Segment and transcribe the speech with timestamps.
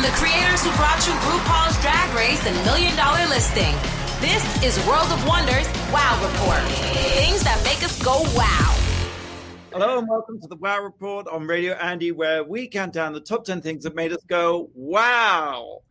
[0.00, 3.74] From the creators who brought you RuPaul's Drag Race and Million Dollar Listing,
[4.18, 6.62] this is World of Wonders Wow Report.
[7.18, 8.74] Things that make us go wow.
[9.70, 13.20] Hello and welcome to the Wow Report on Radio Andy, where we count down the
[13.20, 15.82] top 10 things that made us go wow.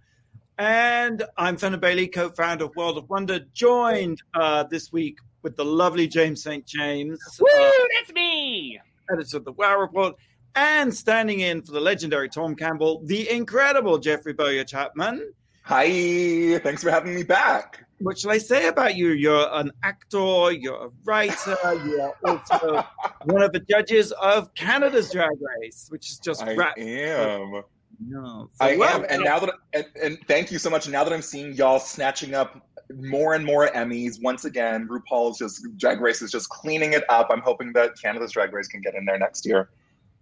[0.57, 5.55] And I'm Fenton Bailey, co founder of World of Wonder, joined uh, this week with
[5.55, 6.65] the lovely James St.
[6.65, 7.19] James.
[7.39, 8.79] Woo, uh, that's me.
[9.13, 10.15] editor of the Wow Report,
[10.55, 15.33] and standing in for the legendary Tom Campbell, the incredible Jeffrey Bowyer Chapman.
[15.63, 17.85] Hi, thanks for having me back.
[17.99, 19.09] What shall I say about you?
[19.09, 22.83] You're an actor, you're a writer, you are also
[23.25, 27.63] one of the judges of Canada's Drag Race, which is just I am.
[27.99, 28.49] No.
[28.53, 30.87] So, I well, am, and now that and, and thank you so much.
[30.87, 35.65] Now that I'm seeing y'all snatching up more and more Emmys, once again, RuPaul's just
[35.77, 37.27] Drag Race is just cleaning it up.
[37.29, 39.69] I'm hoping that Canada's Drag Race can get in there next year.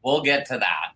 [0.03, 0.93] We'll get to that.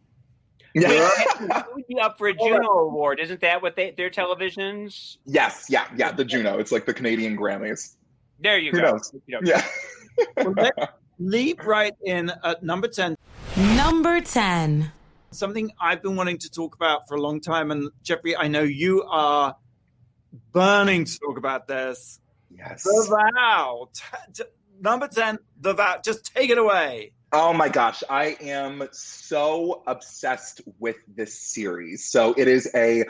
[0.73, 5.17] It would be up for a Juno Award, isn't that what they, their televisions?
[5.25, 6.11] yes, yeah, yeah.
[6.13, 6.59] The Juno.
[6.59, 7.97] It's like the Canadian Grammys.
[8.39, 8.91] There you Who go.
[8.93, 9.13] knows?
[9.27, 9.65] Yeah.
[10.37, 10.55] well,
[11.19, 13.15] leap right in at number 10.
[13.75, 14.91] Number 10.
[15.31, 17.71] Something I've been wanting to talk about for a long time.
[17.71, 19.55] And Jeffrey, I know you are
[20.53, 22.19] burning to talk about this.
[22.49, 22.83] Yes.
[22.83, 23.89] The Vow.
[23.93, 24.49] T- t-
[24.79, 25.99] number 10, The Vow.
[26.03, 27.11] Just take it away.
[27.33, 32.11] Oh my gosh, I am so obsessed with this series.
[32.11, 33.05] So it is a,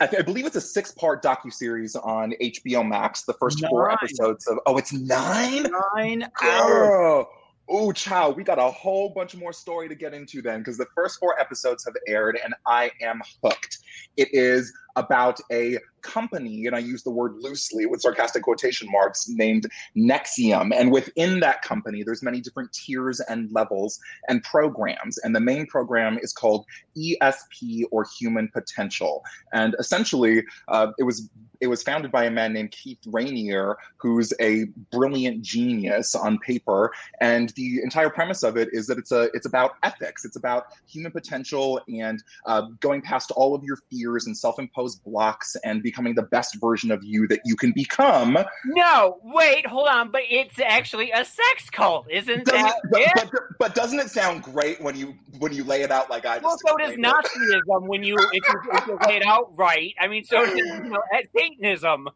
[0.00, 3.24] I believe it's a six-part docu series on HBO Max.
[3.24, 5.66] The first four episodes of oh, it's nine.
[5.94, 6.88] Nine hours.
[6.88, 7.30] Girl.
[7.68, 8.30] Oh, chow.
[8.30, 11.38] We got a whole bunch more story to get into then because the first four
[11.38, 13.78] episodes have aired and I am hooked.
[14.16, 19.28] It is about a company, and I use the word loosely with sarcastic quotation marks,
[19.28, 19.66] named
[19.96, 20.72] NXIVM.
[20.78, 25.18] And within that company, there's many different tiers and levels and programs.
[25.18, 29.24] And the main program is called ESP or Human Potential.
[29.52, 31.28] And essentially, uh, it was
[31.60, 36.92] it was founded by a man named Keith Raniere, who's a brilliant genius on paper.
[37.20, 40.24] And the entire premise of it is that it's a it's about ethics.
[40.24, 45.56] It's about human potential and uh, going past all of your fears and self-imposed blocks
[45.64, 48.38] and becoming the best version of you that you can become.
[48.64, 50.10] No, wait, hold on.
[50.10, 53.12] But it's actually a sex cult, isn't Doesn't that it- it?
[53.14, 56.26] but, but, but doesn't it sound great when you when you lay it out like
[56.26, 56.98] I just Well, so does it?
[57.00, 59.94] Nazism when you if you, if you lay it out right.
[60.00, 61.02] I mean, so does you know,
[61.34, 62.08] Satanism.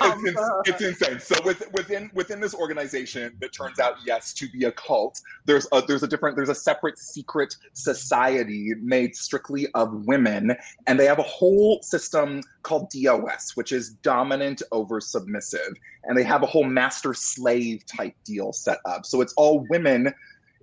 [0.00, 1.20] Um, it's, ins- it's insane.
[1.20, 5.66] So with, within within this organization that turns out yes to be a cult, there's
[5.72, 11.06] a there's a different there's a separate secret society made strictly of women, and they
[11.06, 16.46] have a whole system called DOS, which is dominant over submissive, and they have a
[16.46, 19.06] whole master slave type deal set up.
[19.06, 20.12] So it's all women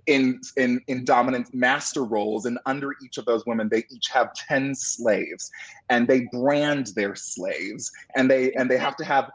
[0.06, 4.34] in in in dominant master roles and under each of those women they each have
[4.34, 5.50] 10 slaves
[5.88, 9.30] and they brand their slaves and they and they have to have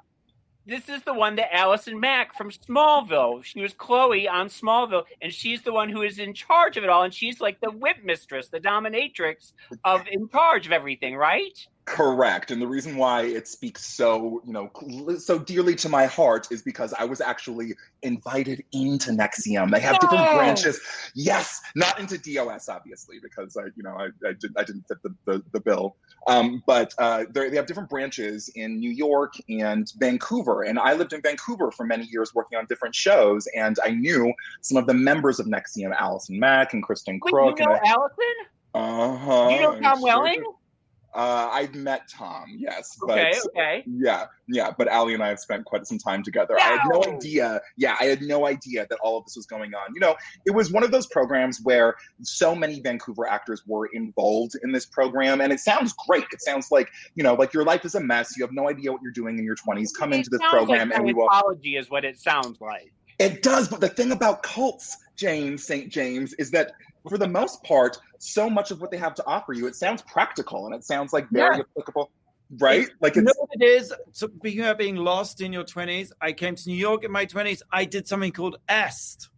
[0.69, 3.44] this is the one that Allison Mack from Smallville.
[3.44, 6.91] She was Chloe on Smallville, and she's the one who is in charge of it
[6.91, 7.02] all.
[7.02, 9.53] And she's like the whip mistress, the dominatrix
[9.84, 11.58] of in charge of everything, right?
[11.89, 14.69] Correct and the reason why it speaks so you know
[15.17, 17.73] so dearly to my heart is because i was actually
[18.03, 20.79] invited into NXIVM they have different branches
[21.16, 25.01] yes not into dos obviously because i you know i, I, did, I didn't fit
[25.01, 25.95] the, the, the bill
[26.28, 31.13] um, but uh, they have different branches in new york and vancouver and i lived
[31.13, 34.94] in vancouver for many years working on different shows and i knew some of the
[34.94, 38.35] members of NXIVM allison mack and kristen Wait, Kreuk you know and Allison?
[38.75, 40.41] uh-huh you know Tom Welling?
[40.41, 40.55] do.
[41.16, 42.97] Uh, I've met Tom, yes.
[43.03, 43.84] Okay, but, okay.
[43.88, 44.70] Yeah, yeah.
[44.78, 46.56] But Ali and I have spent quite some time together.
[46.59, 47.14] I had no No.
[47.16, 47.62] idea.
[47.78, 49.94] Yeah, I had no idea that all of this was going on.
[49.94, 50.16] You know,
[50.46, 54.86] it was one of those programs where so many Vancouver actors were involved in this
[54.86, 56.25] program, and it sounds great.
[56.31, 58.38] It sounds like you know, like your life is a mess.
[58.38, 59.90] You have no idea what you're doing in your 20s.
[59.97, 61.28] Come It into this program, like and we will.
[61.30, 62.94] Scientology is what it sounds like.
[63.18, 65.91] It does, but the thing about cults, James St.
[65.91, 66.72] James, is that
[67.07, 70.01] for the most part, so much of what they have to offer you, it sounds
[70.01, 71.63] practical and it sounds like very Yeah.
[71.72, 72.11] applicable,
[72.59, 72.81] right?
[72.81, 73.93] It's- like You know it's what it is?
[74.11, 77.25] So speaking about being lost in your 20s, I came to New York in my
[77.25, 77.61] 20s.
[77.72, 79.29] I did something called EST.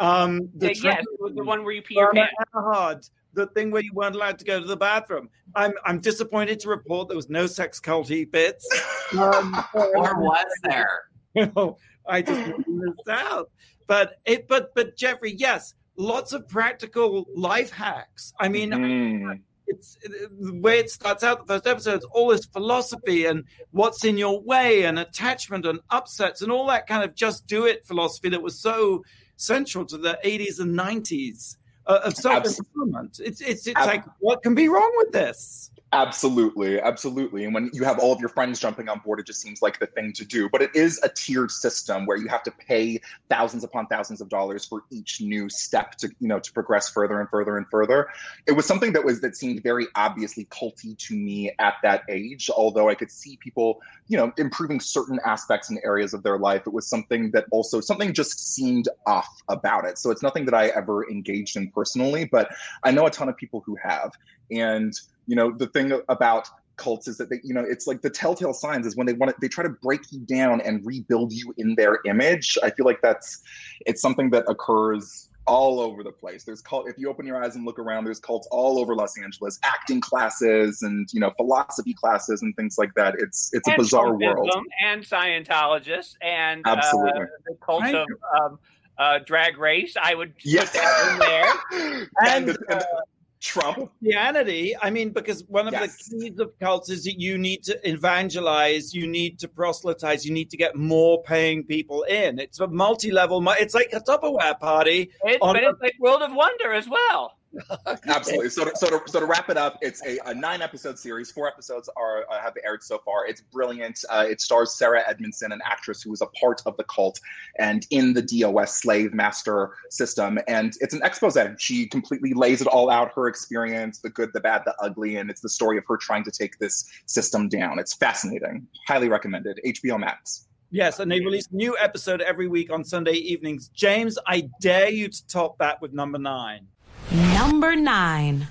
[0.00, 2.34] Um, the Yeah, yes, training it was the one where you pee your Irma pants.
[2.54, 5.28] Eberhard, the thing where you weren't allowed to go to the bathroom.
[5.56, 8.64] I'm I'm disappointed to report there was no sex culty bits.
[9.18, 11.04] Um, Or was there?
[11.34, 11.78] No,
[12.08, 13.50] I just missed out.
[13.86, 18.32] But it, but but Jeffrey, yes, lots of practical life hacks.
[18.40, 19.40] I mean, Mm.
[19.66, 19.98] it's
[20.40, 21.46] the way it starts out.
[21.46, 25.80] The first episode, it's all this philosophy and what's in your way and attachment and
[25.90, 29.04] upsets and all that kind of just do it philosophy that was so
[29.36, 31.56] central to the 80s and 90s
[31.86, 33.20] uh, of self improvement.
[33.22, 35.70] It's it's it's Ab- like what can be wrong with this?
[35.90, 37.46] Absolutely, absolutely.
[37.46, 39.78] And when you have all of your friends jumping on board, it just seems like
[39.78, 40.46] the thing to do.
[40.50, 43.00] But it is a tiered system where you have to pay
[43.30, 47.20] thousands upon thousands of dollars for each new step to, you know, to progress further
[47.20, 48.08] and further and further.
[48.46, 52.50] It was something that was that seemed very obviously culty to me at that age,
[52.54, 56.64] although I could see people, you know, improving certain aspects and areas of their life.
[56.66, 59.96] It was something that also something just seemed off about it.
[59.96, 62.50] So it's nothing that I ever engaged in personally, but
[62.84, 64.12] I know a ton of people who have.
[64.50, 64.92] And
[65.26, 68.54] you know the thing about cults is that they you know it's like the telltale
[68.54, 71.52] signs is when they want to they try to break you down and rebuild you
[71.58, 73.42] in their image i feel like that's
[73.84, 77.56] it's something that occurs all over the place there's cult if you open your eyes
[77.56, 81.92] and look around there's cults all over los angeles acting classes and you know philosophy
[81.94, 84.48] classes and things like that it's it's and a bizarre world
[84.80, 87.22] And Scientologists and Absolutely.
[87.22, 88.06] uh, the cult Thank of
[88.40, 88.58] um,
[88.98, 89.96] uh, Drag Race.
[90.00, 92.08] I would yes put that in there.
[92.20, 93.02] and, And, the, and the-
[93.40, 96.08] trump Christianity, I mean, because one of Yes.
[96.08, 100.32] the keys of cults is that you need to evangelize, you need to proselytize, you
[100.32, 102.38] need to get more paying people in.
[102.38, 103.44] It's a multi-level.
[103.60, 105.10] It's like a Tupperware party.
[105.24, 107.37] It, On but the- it's like World of Wonder as well.
[108.06, 108.50] Absolutely.
[108.50, 111.30] So to, so to, so to wrap it up, it's a, a nine episode series.
[111.30, 113.26] Four episodes are uh, have aired so far.
[113.26, 114.04] It's brilliant.
[114.10, 117.18] Uh, it stars Sarah Edmondson, an actress who was a part of the cult
[117.58, 120.38] and in the DOS slave master system.
[120.46, 121.38] And it's an expose.
[121.58, 125.30] She completely lays it all out, her experience, the good, the bad, the ugly, and
[125.30, 127.78] it's the story of her trying to take this system down.
[127.78, 128.66] It's fascinating.
[128.86, 129.60] Highly recommended.
[129.64, 130.48] HBO Max.
[130.70, 133.68] Yes, and they release a new episode every week on Sunday evenings.
[133.68, 136.66] James, I dare you to top that with number nine.
[137.12, 138.48] Number nine.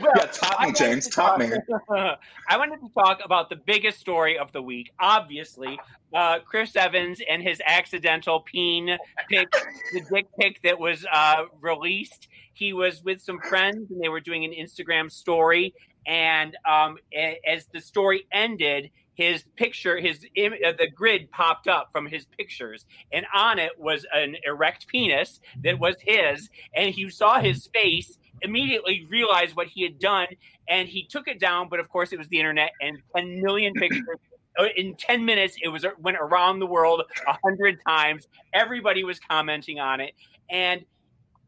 [0.00, 1.04] Well, yeah, top I me, wanted James.
[1.06, 1.56] to Top talk- me.
[2.48, 4.90] I wanted to talk about the biggest story of the week.
[5.00, 5.78] Obviously,
[6.14, 8.98] uh, Chris Evans and his accidental peen
[9.30, 9.48] pic,
[9.92, 12.28] the dick pic that was uh, released.
[12.52, 15.72] He was with some friends and they were doing an Instagram story.
[16.06, 21.68] And um, a- as the story ended, his picture, his im- uh, the grid popped
[21.68, 26.48] up from his pictures, and on it was an erect penis that was his.
[26.74, 30.28] And you saw his face, immediately realized what he had done,
[30.68, 31.68] and he took it down.
[31.68, 34.18] But of course, it was the internet, and 10 million pictures.
[34.58, 38.26] uh, In 10 minutes, it was went around the world a hundred times.
[38.54, 40.14] Everybody was commenting on it,
[40.50, 40.84] and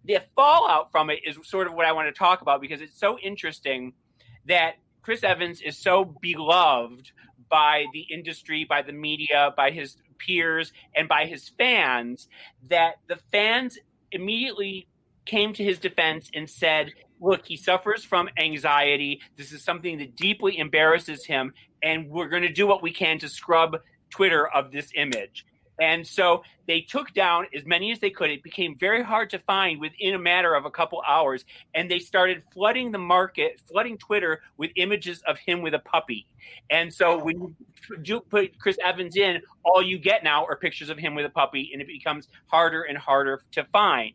[0.04, 2.98] the fallout from it is sort of what I want to talk about because it's
[2.98, 3.92] so interesting
[4.46, 7.10] that Chris Evans is so beloved
[7.52, 12.26] by the industry, by the media, by his peers, and by his fans
[12.69, 13.78] that the fans
[14.10, 14.88] immediately
[15.26, 16.90] came to his defense and said,
[17.20, 19.20] Look, he suffers from anxiety.
[19.37, 23.20] This is something that deeply embarrasses him, and we're going to do what we can
[23.20, 23.76] to scrub
[24.10, 25.46] Twitter of this image.
[25.82, 28.31] And so they took down as many as they could.
[28.31, 31.44] It became very hard to find within a matter of a couple hours.
[31.75, 36.29] And they started flooding the market, flooding Twitter with images of him with a puppy.
[36.70, 37.56] And so when
[38.05, 41.31] you put Chris Evans in, all you get now are pictures of him with a
[41.31, 44.12] puppy, and it becomes harder and harder to find.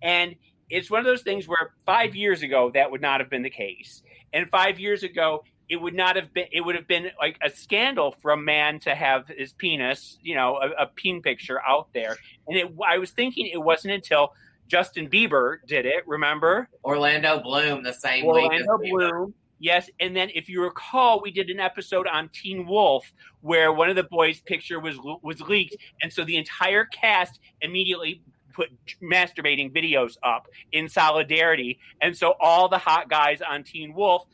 [0.00, 0.36] And
[0.70, 3.50] it's one of those things where five years ago that would not have been the
[3.50, 4.04] case.
[4.32, 7.50] And five years ago, it would not have been it would have been like a
[7.50, 11.88] scandal for a man to have his penis you know a, a peen picture out
[11.92, 12.16] there.
[12.46, 14.32] And it, i was thinking it wasn't until
[14.66, 16.68] justin bieber did it remember?
[16.84, 18.52] Orlando Bloom the same week.
[18.52, 19.34] as orlando bloom.
[19.60, 23.90] Yes and then if you recall we did an episode on teen wolf where one
[23.90, 28.22] of the boys picture was was leaked and so the entire cast immediately
[28.58, 28.70] put
[29.00, 31.78] masturbating videos up in solidarity.
[32.02, 34.24] And so all the hot guys on teen wolf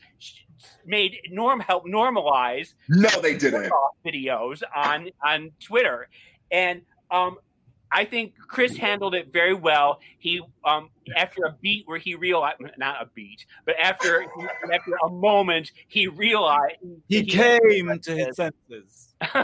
[0.86, 3.72] made norm help normalize No, they didn't.
[4.04, 6.08] videos on on Twitter,
[6.50, 7.38] and um,
[7.90, 10.00] I think Chris handled it very well.
[10.18, 14.26] He um, after a beat where he realized not a beat, but after
[14.72, 16.76] after a moment he realized
[17.08, 19.14] He that came to his senses.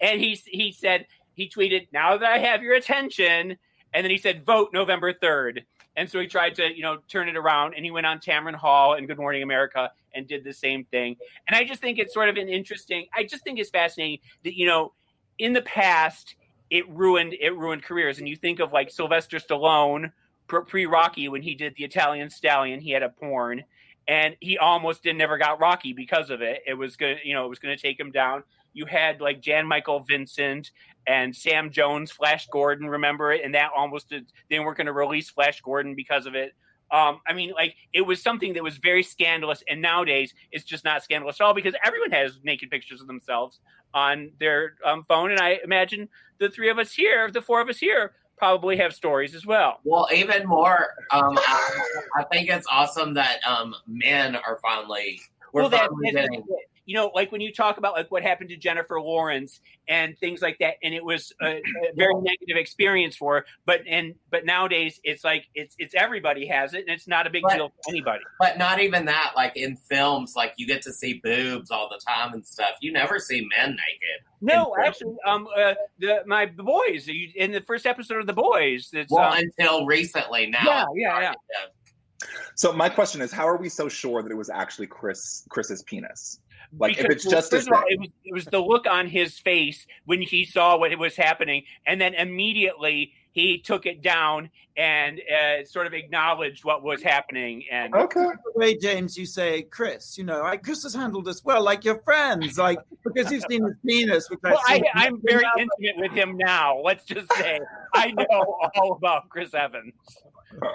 [0.00, 3.56] and he he said he tweeted, "Now that I have your attention,"
[3.94, 5.62] and then he said, "Vote November 3rd.
[5.96, 8.54] And so he tried to, you know, turn it around, and he went on Tamron
[8.54, 11.16] Hall and Good Morning America and did the same thing.
[11.46, 13.06] And I just think it's sort of an interesting.
[13.14, 14.92] I just think it's fascinating that you know,
[15.38, 16.34] in the past,
[16.70, 18.18] it ruined it ruined careers.
[18.18, 20.12] And you think of like Sylvester Stallone
[20.46, 23.64] pre Rocky when he did the Italian Stallion, he had a porn,
[24.06, 26.62] and he almost did never got Rocky because of it.
[26.66, 28.42] It was gonna, you know, it was gonna take him down.
[28.74, 30.70] You had like Jan Michael Vincent
[31.08, 33.40] and Sam Jones, Flash Gordon, remember it?
[33.42, 36.52] And that almost did, they weren't going to release Flash Gordon because of it.
[36.90, 40.84] Um, I mean, like it was something that was very scandalous, and nowadays it's just
[40.84, 43.60] not scandalous at all because everyone has naked pictures of themselves
[43.94, 45.30] on their um, phone.
[45.30, 48.94] And I imagine the three of us here, the four of us here, probably have
[48.94, 49.80] stories as well.
[49.84, 51.82] Well, even more, um, I,
[52.16, 55.20] I think it's awesome that um, men are finally
[55.52, 56.44] we're well, finally that- getting
[56.88, 60.40] you know, like when you talk about like what happened to Jennifer Lawrence and things
[60.40, 61.62] like that, and it was a, a
[61.94, 63.46] very negative experience for her.
[63.66, 67.30] But and but nowadays it's like it's it's everybody has it, and it's not a
[67.30, 68.24] big But- deal for anybody.
[68.40, 69.32] But not even that.
[69.36, 72.70] Like in films, like you get to see boobs all the time and stuff.
[72.80, 74.24] You never see men naked.
[74.40, 78.32] No, actually, um, uh, the my the boys you, in the first episode of the
[78.32, 78.88] boys.
[78.94, 80.46] It's, Well, um, until recently.
[80.46, 80.60] Now,
[80.94, 84.48] Yeah, it's yeah, So my question is, how are we so sure that it was
[84.48, 86.40] actually Chris Chris's penis?
[86.76, 89.06] Like, if Because, it's just first of all, it was, it was the look on
[89.08, 94.50] his face when he saw what was happening, and then immediately he took it down
[94.76, 97.64] and uh, sort of acknowledged what was happening.
[97.70, 98.20] And Okay.
[98.20, 100.18] the way, James, you say Chris.
[100.18, 103.64] You know, like Chris has handled this well, like your friends, like because you've seen
[103.64, 104.28] his penis.
[104.28, 106.80] Which well, I, I've seen- I'm very intimate with him now.
[106.84, 107.60] Let's just say
[107.94, 109.94] I know all about Chris Evans.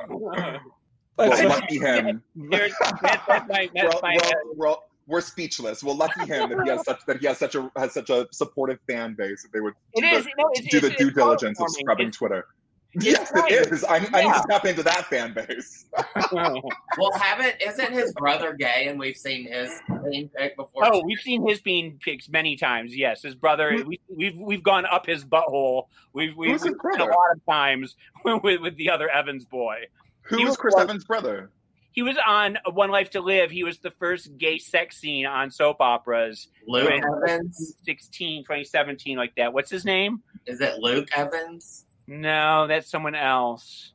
[0.10, 2.24] Well, That's- lucky him.
[2.36, 4.18] That's, that's my, We're, that's my,
[4.56, 4.76] we're,
[5.08, 5.84] we're, we're speechless.
[5.84, 8.28] Well, lucky him that he has such that he has such a has such a
[8.32, 10.24] supportive fan base that they would it do is.
[10.26, 11.70] the, No, it's, do the it's, due it's diligence of heartwarming.
[11.80, 12.46] scrubbing It's- Twitter.
[12.94, 13.52] it's Yes, right.
[13.52, 13.84] it is.
[13.84, 15.86] I, I need to tap into that fan base.
[16.32, 18.86] Well, haven't isn't his brother gay?
[18.88, 19.72] And we've seen his
[20.12, 20.86] being pic before.
[20.86, 22.96] Oh, we've seen his being pics many times.
[22.96, 23.84] Yes, his brother.
[23.86, 25.88] We, we've we've gone up his butthole.
[26.14, 27.96] We've we've, we've a lot of times
[28.26, 29.86] with, with the other Evans boy.
[30.24, 30.84] Who He was was Chris close.
[30.84, 31.50] Evans' brother?
[31.94, 33.50] He was on One Life to Live.
[33.52, 36.48] He was the first gay sex scene on soap operas.
[36.68, 37.76] Luke Evans.
[37.86, 39.54] 2016, 2017, like that.
[39.54, 40.22] What's his name?
[40.46, 41.86] Is it Luke Evans?
[42.08, 43.92] No, that's someone else.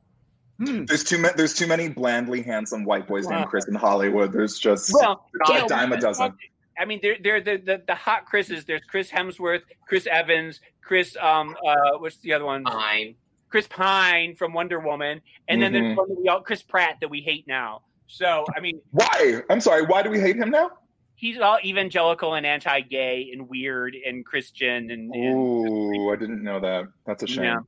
[0.59, 0.85] Hmm.
[0.87, 1.35] There's too many.
[1.37, 3.39] There's too many blandly handsome white boys Wow.
[3.41, 4.33] named Chris in Hollywood.
[4.33, 6.33] There's just Well, there's you a dime a dozen.
[6.81, 8.65] I mean, they're they're the, the the hot Chris's.
[8.65, 12.65] There's Chris Hemsworth, Chris Evans, Chris um uh what's the other one?
[12.65, 13.15] Fine.
[13.51, 15.75] Chris Pine from Wonder Woman, and then Mhm.
[15.75, 17.83] there's one that we all Chris Pratt that we hate now.
[18.09, 19.43] So I mean, Why?
[19.51, 19.85] I'm sorry.
[19.85, 20.71] Why do we hate him now?
[21.21, 26.61] he's all evangelical and anti-gay and weird and Christian and, and Ooh, I didn't know
[26.61, 26.85] that.
[27.07, 27.43] That's a shame.
[27.45, 27.59] Yeah.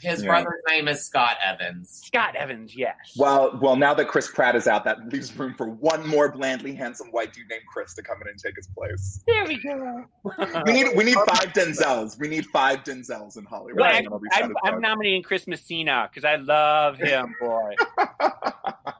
[0.00, 0.28] His Yeah.
[0.30, 2.00] brother's name is Scott Evans.
[2.06, 2.74] Scott Evans.
[2.74, 2.96] Yes.
[3.18, 6.74] Well, well, now that Chris Pratt is out, that leaves room for one more blandly
[6.74, 9.22] handsome white dude named Chris to come in and take his place.
[9.26, 10.06] there we go.
[10.64, 12.18] We need we need five Denzels.
[12.18, 13.80] We need five Denzels in Hollywood.
[13.82, 14.54] Well, I'll be I'm.
[14.64, 17.74] I'm nominating Chris Messina because I love him, boy.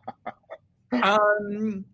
[1.02, 1.84] Um,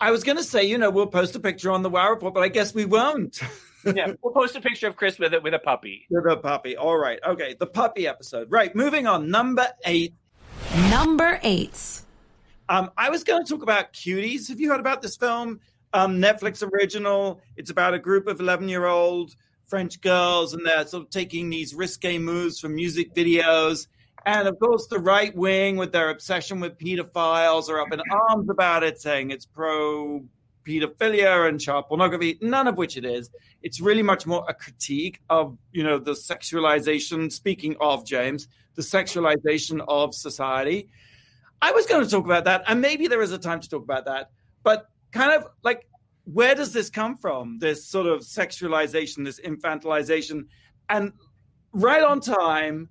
[0.00, 2.34] I was going to say, you know, we'll post a picture on the Wow Report,
[2.34, 3.40] but I guess we won't.
[3.84, 6.06] yeah, we'll post a picture of Chris with it with a puppy.
[6.10, 6.76] With a puppy.
[6.76, 7.18] All right.
[7.26, 7.54] Okay.
[7.58, 8.50] The puppy episode.
[8.50, 8.74] Right.
[8.74, 9.30] Moving on.
[9.30, 10.14] Number eight.
[10.88, 12.02] Number eight.
[12.68, 14.48] Um, I was going to talk about Cuties.
[14.48, 15.60] Have you heard about this film?
[15.92, 17.40] Um, Netflix original.
[17.56, 19.34] It's about a group of 11 year old
[19.66, 23.86] French girls, and they're sort of taking these risque moves from music videos.
[24.26, 28.48] And of course, the right wing, with their obsession with pedophiles, are up in arms
[28.50, 30.22] about it, saying it's pro
[30.66, 33.30] pedophilia and child pornography, none of which it is.
[33.62, 38.82] It's really much more a critique of, you know, the sexualization, speaking of James, the
[38.82, 40.88] sexualization of society.
[41.62, 43.82] I was going to talk about that, and maybe there is a time to talk
[43.82, 44.30] about that,
[44.62, 45.86] but kind of like,
[46.24, 47.58] where does this come from?
[47.58, 50.44] This sort of sexualization, this infantilization.
[50.88, 51.12] And
[51.72, 52.88] right on time,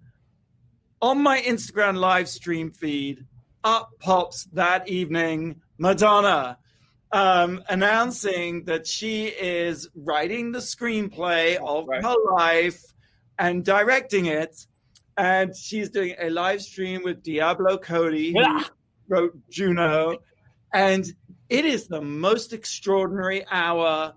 [1.02, 3.26] on my Instagram live stream feed,
[3.64, 6.58] up pops that evening Madonna
[7.12, 12.04] um, announcing that she is writing the screenplay of Right.
[12.04, 12.84] her life
[13.38, 14.68] and directing it.
[15.18, 18.64] And she's doing a live stream with Diablo Cody, who Yeah.
[19.08, 20.20] wrote Juno.
[20.74, 21.06] And
[21.50, 24.14] it is the most extraordinary hour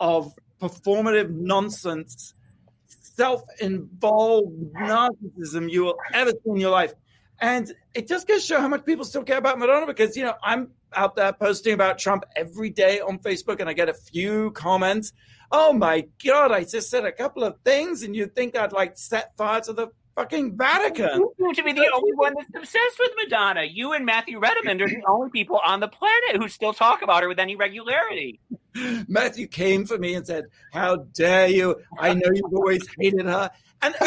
[0.00, 2.32] of performative nonsense,
[3.14, 6.94] self involved narcissism you will ever see in your life.
[7.40, 10.24] And it just goes to show how much people still care about Madonna because, you
[10.24, 13.94] know, I'm out there posting about Trump every day on Facebook and I get a
[13.94, 15.12] few comments.
[15.50, 18.96] Oh my God, I just said a couple of things and you'd think I'd like
[18.96, 21.20] set fire to the fucking Vatican.
[21.20, 23.64] You seem to be the only one that's obsessed with Madonna.
[23.64, 27.22] You and Matthew Redmond are the only people on the planet who still talk about
[27.22, 28.40] her with any regularity.
[29.08, 31.76] Matthew came for me and said, How dare you?
[31.98, 33.50] I know you've always hated her.
[33.82, 34.06] And I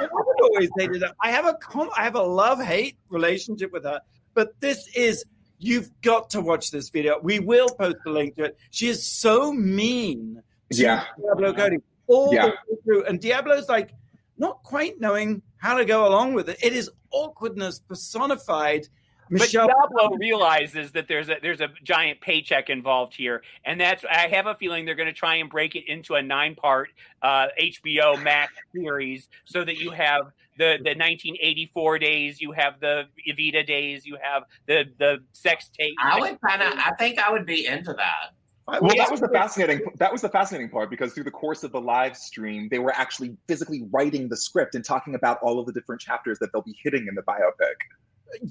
[0.00, 0.10] haven't
[0.42, 1.12] always hated her.
[1.22, 4.00] I have a com- I have a love hate relationship with her.
[4.34, 5.24] But this is
[5.58, 7.18] you've got to watch this video.
[7.22, 8.58] We will post the link to it.
[8.70, 11.04] She is so mean to Yeah.
[11.22, 11.76] Diablo Cody
[12.08, 12.46] all Yeah.
[12.46, 13.04] the way through.
[13.04, 13.90] And Diablo's like
[14.38, 16.58] not quite knowing how to go along with it.
[16.62, 18.88] It is awkwardness personified.
[19.30, 19.66] Michelle.
[19.66, 24.28] But Diablo realizes that there's a there's a giant paycheck involved here, and that's I
[24.28, 26.90] have a feeling they're going to try and break it into a nine part
[27.22, 30.26] uh, HBO Max series so that you have
[30.58, 35.94] the the 1984 days, you have the Evita days, you have the the sex tape.
[36.02, 36.72] I would kind of.
[36.76, 38.33] I think I would be into that.
[38.66, 39.82] Well, that was the fascinating.
[39.96, 42.92] That was the fascinating part because through the course of the live stream, they were
[42.92, 46.62] actually physically writing the script and talking about all of the different chapters that they'll
[46.62, 47.74] be hitting in the biopic.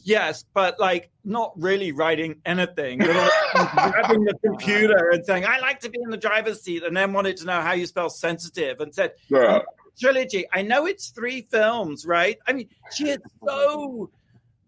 [0.04, 3.00] Yes, but like not really writing anything.
[3.00, 6.84] They're like grabbing the computer and saying, "I like to be in the driver's seat,"
[6.84, 9.62] and then wanted to know how you spell sensitive, and said, Yeah.
[9.62, 9.62] Oh,
[10.00, 10.46] trilogy.
[10.54, 12.38] I know it's three films, right?
[12.48, 14.10] I mean, she is so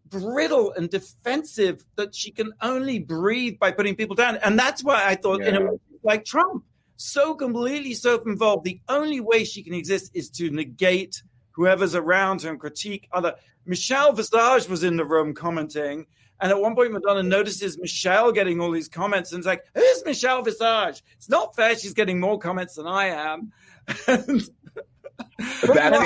[0.10, 4.38] brittle and defensive that she can only breathe by putting people down.
[4.38, 5.70] And that's why I thought, in a Yeah.
[5.72, 6.64] way, like Trump,
[6.98, 8.64] so completely self involved.
[8.66, 11.22] The only way she can exist is to negate
[11.52, 13.36] whoever's around her and critique other.
[13.66, 16.06] Michelle Visage was in the room commenting.
[16.42, 20.04] And at one point, Madonna notices Michelle getting all these comments and is like, Who's
[20.06, 21.02] Michelle Visage?
[21.18, 21.76] It's not fair.
[21.78, 23.52] She's getting more comments than I am.
[24.08, 24.50] That's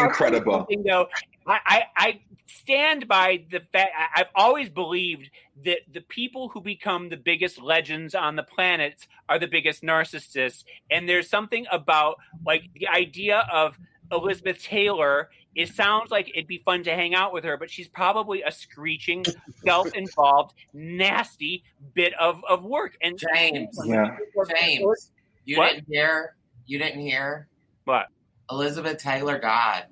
[0.01, 0.53] incredible.
[0.59, 1.07] something, though,
[1.47, 5.29] I, I, I stand by the fact I- I've always believed
[5.65, 10.63] that the people who become the biggest legends on the planet are the biggest narcissists.
[10.89, 13.77] And there's something about like the idea of
[14.11, 15.29] Elizabeth Taylor.
[15.55, 18.51] It sounds like it'd be fun to hang out with her, but she's probably a
[18.51, 19.25] screeching,
[19.65, 21.63] self-involved, nasty
[21.93, 22.97] bit of, of work.
[23.01, 23.77] And James.
[23.85, 24.15] Yeah.
[24.59, 25.11] James,
[25.45, 25.73] you What?
[25.75, 26.35] didn't hear.
[26.65, 27.47] You didn't hear.
[27.85, 28.07] What?
[28.51, 29.85] Elizabeth Taylor God.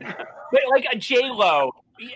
[0.00, 1.70] but like a J Lo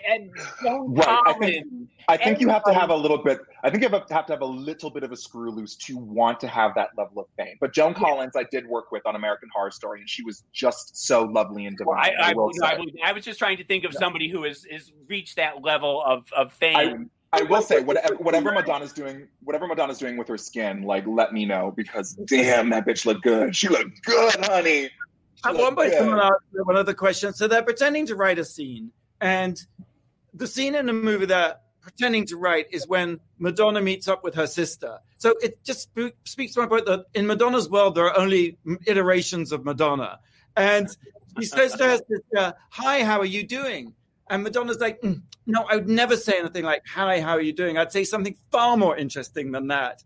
[0.07, 0.29] and
[0.63, 1.67] Joan Right, I think-
[2.07, 3.39] I think you have to have a little bit.
[3.63, 5.75] I think you have to have to have a little bit of a screw loose
[5.77, 7.55] to want to have that level of fame.
[7.59, 11.05] But Joan Collins, I did work with on American Horror Story, and she was just
[11.05, 12.13] so lovely and Well, divine.
[12.21, 14.43] I, I, will no, I, believe- I was just trying to think of somebody who
[14.43, 17.09] has, has reached that level of, of fame.
[17.33, 21.31] I will say whatever whatever Madonna's doing, whatever Madonna's doing with her skin, like let
[21.31, 23.55] me know because damn, that bitch looked good.
[23.55, 24.89] She looked good, honey.
[24.89, 24.89] She
[25.45, 25.99] At looked one point, good.
[25.99, 27.31] someone asked me one other question.
[27.31, 29.63] So they're pretending to write a scene, and
[30.33, 34.35] the scene in the movie they're pretending to write is when Madonna meets up with
[34.35, 34.99] her sister.
[35.17, 38.57] So it just sp- speaks to my point that in Madonna's world there are only
[38.85, 40.19] iterations of Madonna,
[40.55, 40.89] and
[41.39, 43.93] she says to her sister, "Hi, how are you doing?"
[44.29, 47.53] And Madonna's like, "Mm, "No, I would never say anything like "Hi, how are you
[47.53, 50.03] doing?" I'd say something far more interesting than that."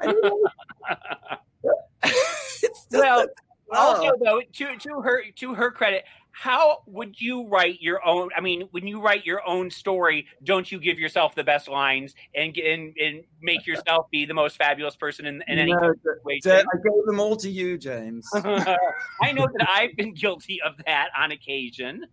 [0.00, 0.50] And, you know,
[2.02, 3.26] it's just Well,
[3.72, 6.04] also, though, to to her to her credit,
[6.40, 8.28] how would you write your own?
[8.36, 12.14] I mean, when you write your own story, don't you give yourself the best lines
[12.32, 16.52] and and, and make yourself be the most fabulous person in, in any No, situation?
[16.52, 18.24] I gave them all to you, James.
[18.34, 22.06] I know that I've been guilty of that on occasion.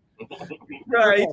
[0.88, 1.28] right.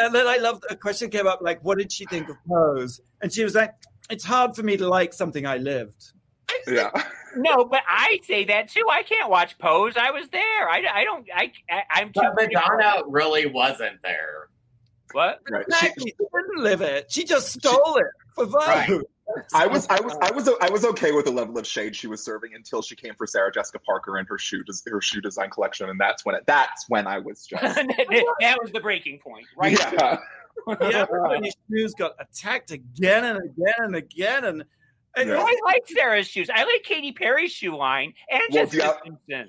[0.00, 3.00] And then I loved a question came up like, what did she think of Pose?
[3.22, 3.70] And she was like,
[4.10, 6.10] it's hard for me to like something I lived.
[6.66, 6.90] yeah.
[7.36, 8.84] No, but I say that too.
[8.90, 9.96] I can't watch Pose.
[9.96, 10.68] I was there.
[10.68, 11.26] I, I don't.
[11.34, 12.20] I, I I'm too.
[12.36, 14.48] But Madonna really wasn't there.
[15.12, 15.40] What?
[15.50, 15.64] Right.
[15.80, 17.10] She- She didn't live it.
[17.10, 18.62] She just stole it for Vogue.
[18.66, 19.00] Right.
[19.54, 22.06] I was, I was, I was, I was okay with the level of shade she
[22.06, 25.22] was serving until she came for Sarah Jessica Parker and her shoe, des- her shoe
[25.22, 29.20] design collection, and that's when it, that's when I was just, that was the breaking
[29.20, 29.72] point, right?
[29.80, 30.18] yeah.
[30.80, 34.44] Yeah, when his shoes got attacked again and again and again.
[34.44, 34.68] And, and
[35.16, 35.36] Yeah.
[35.38, 36.50] I like Sarah's shoes.
[36.52, 39.44] I like Katy Perry's shoe line and Well, just yeah.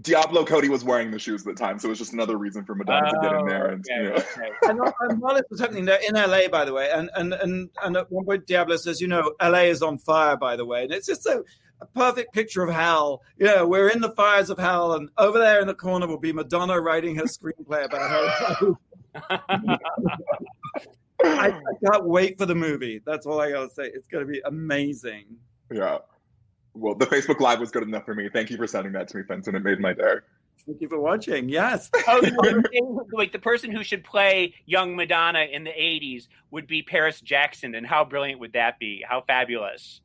[0.00, 2.64] Diablo Cody was wearing the shoes at the time, so it was just another reason
[2.64, 3.68] for Madonna to get in there.
[3.68, 4.14] Oh, and Oh, you know.
[4.14, 6.90] okay, and, uh, and while this was happening, they're in LA, by the way.
[6.92, 10.36] And, and, and, and at one point, Diablo says, you know, LA is on fire,
[10.36, 10.84] by the way.
[10.84, 11.44] And it's just so
[11.80, 13.22] a perfect picture of hell.
[13.38, 16.18] You know, we're in the fires of hell, and over there in the corner will
[16.18, 18.72] be Madonna writing her screenplay about her.
[21.24, 23.00] I, I can't wait for the movie.
[23.04, 23.84] That's all I gotta say.
[23.94, 25.24] It's gonna be amazing.
[25.72, 25.98] Yeah.
[26.74, 28.28] Well, the Facebook Live was good enough for me.
[28.32, 29.56] Thank you for sending that to me, Fenton.
[29.56, 30.14] It made my day.
[30.66, 31.48] Thank you for watching.
[31.48, 31.90] Yes.
[32.08, 36.82] Oh, no, like the person who should play young Madonna in the '80s would be
[36.82, 39.04] Paris Jackson, and how brilliant would that be?
[39.08, 40.00] How fabulous!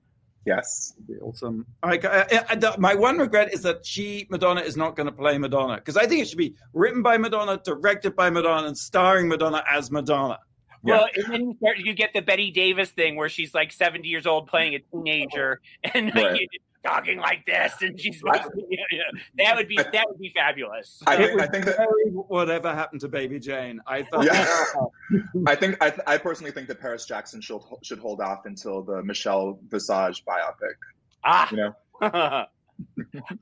[0.46, 0.94] Yes.
[1.08, 1.66] Be awesome.
[1.84, 5.12] I, I, I- the- my one regret is that she Madonna is not going to
[5.14, 8.78] play Madonna because I think it should be written by Madonna, directed by Madonna, and
[8.78, 10.40] starring Madonna as Madonna.
[10.84, 10.98] Yeah.
[10.98, 14.08] Well, and then you, start, you get the Bette Davis thing where she's like 70
[14.08, 15.62] years old playing a teenager
[15.94, 16.48] and like, Right.
[16.86, 18.44] talking like this, and she's yeah,
[18.92, 19.02] yeah.
[19.38, 21.02] that would be that would be fabulous.
[21.08, 21.88] I think, I think that
[22.28, 23.80] whatever happened to Baby Jane.
[23.88, 24.26] I thought.
[24.26, 24.66] Yeah.
[25.48, 29.02] I think I, I personally think that Paris Jackson should should hold off until the
[29.04, 30.76] Michelle Visage biopic.
[31.24, 32.46] ah, You know,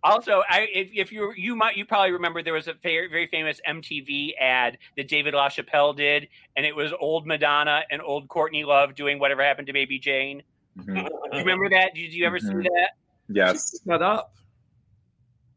[0.04, 3.28] Also, I if, if you you might you probably remember there was a very, very
[3.28, 8.64] famous MTV ad that David LaChapelle did, and it was old Madonna and old Courtney
[8.64, 10.44] Love doing whatever happened to Baby Jane.
[10.78, 11.10] Mhm.
[11.32, 11.94] You remember that?
[11.96, 12.64] Did you ever see Mhm.
[12.64, 12.90] that?
[13.30, 13.80] Yes.
[13.88, 14.34] Shut up.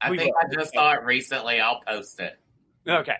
[0.01, 1.61] I We think I just saw it recently.
[1.61, 2.39] I'll post it.
[2.87, 3.17] Okay.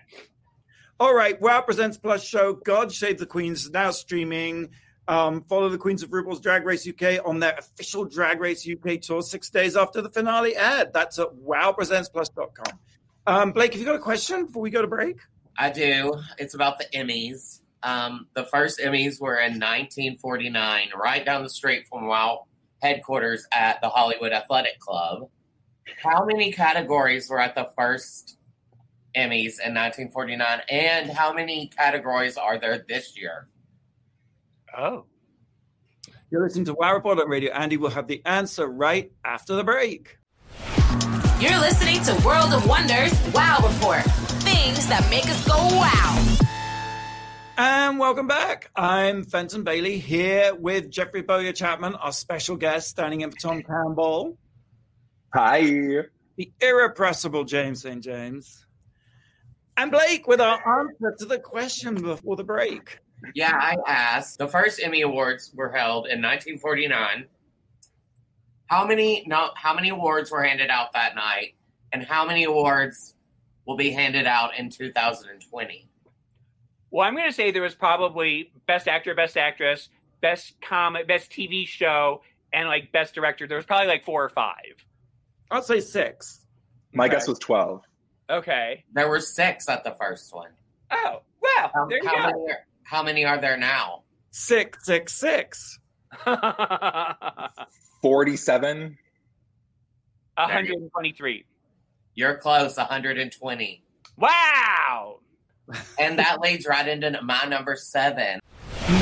[0.99, 4.69] All right, Wow Presents Plus show God Save the Queens is now streaming.
[5.07, 8.99] Um, follow the Queens of RuPaul's Drag Race UK on their official Drag Race UK
[9.01, 10.93] tour six days after the finale aired.
[10.93, 12.79] That's at wowpresentsplus.com.
[13.27, 15.17] Um, Blake, have you got a question before we go to break?
[15.57, 16.13] I do.
[16.37, 17.61] It's about the Emmys.
[17.83, 22.45] Um, the first Emmys were in 1949, right down the street from WoW
[22.81, 25.29] headquarters at the Hollywood Athletic Club.
[26.03, 28.37] How many categories were at the first
[29.15, 33.47] Emmys in 1949, and how many categories are there this year?
[34.77, 35.05] Oh.
[36.29, 37.77] You're listening to Wow Report on Radio Andy.
[37.77, 40.17] will have the answer right after the break.
[41.39, 44.03] You're listening to World of Wonders Wow Report.
[44.43, 46.35] Things that make us go wow.
[47.57, 48.69] And welcome back.
[48.75, 53.63] I'm Fenton Bailey here with Jeffrey Bowyer Chapman, our special guest, standing in for Tom
[53.63, 54.37] Campbell,
[55.33, 55.61] Hi.
[55.61, 58.03] the irrepressible James St.
[58.03, 58.65] James,
[59.77, 62.99] and Blake with our answer to the question before the break.
[63.33, 64.37] Yeah, I asked.
[64.37, 67.25] The first Emmy Awards were held in 1949.
[68.67, 71.55] How many no, how many awards were handed out that night,
[71.91, 73.13] and how many awards
[73.65, 75.87] will be handed out in 2020?
[76.91, 79.89] Well, I'm going to say there was probably best actor, best actress,
[80.21, 82.21] best comic, best TV show,
[82.53, 83.47] and like best director.
[83.47, 84.83] There was probably like four or five.
[85.51, 86.41] I'll say six.
[86.93, 87.15] My Okay.
[87.15, 87.81] guess was 12.
[88.29, 88.83] Okay.
[88.93, 90.49] There were six at the first one.
[90.89, 92.21] Oh, well, How, there you how go.
[92.37, 94.03] many are, how many are there now?
[94.31, 95.79] Six, six, six.
[98.01, 98.97] 47.
[100.37, 101.45] 123.
[102.13, 103.83] You're close, 120.
[104.17, 105.19] Wow.
[105.99, 108.39] And that leads right into my number seven.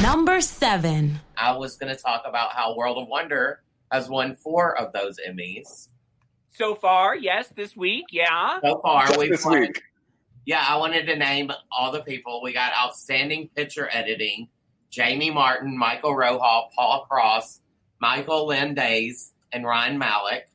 [0.02, 1.20] Number seven.
[1.38, 5.20] I was going to talk about how World of Wonder has won four of those
[5.28, 5.90] Emmys.
[6.52, 8.60] So far, yes, this week, yeah.
[8.64, 9.82] So far, Just we've this won- week.
[10.46, 12.42] Yeah, I wanted to name all the people.
[12.44, 14.50] We got outstanding picture editing,
[14.90, 17.62] Jamie Martin, Michael Rohal, Paul Cross,
[18.00, 20.50] Michael Lynn Lindays, and Ryan Malik.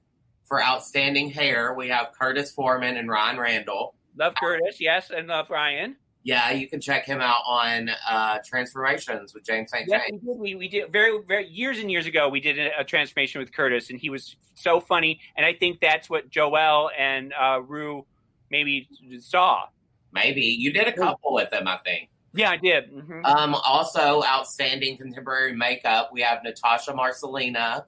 [0.44, 3.94] For outstanding hair, we have Curtis Foreman and Ryan Randall.
[4.16, 5.96] Love Curtis, yes, and love Ryan.
[6.24, 9.88] Yeah, you can check him out on uh, Transformations with James St.
[9.88, 10.22] Yes, James.
[10.22, 10.38] we did.
[10.38, 12.28] We, we did very, very years and years ago.
[12.28, 15.20] We did a, a transformation with Curtis, and he was so funny.
[15.36, 18.04] And I think that's what Joel and uh, Rue
[18.50, 18.88] maybe
[19.20, 19.66] saw.
[20.12, 22.08] Maybe you did a couple with them, I think.
[22.34, 22.92] Yeah, I did.
[22.92, 23.24] Mhm.
[23.24, 26.10] Um, also, outstanding contemporary makeup.
[26.12, 27.84] We have Natasha Marcelina,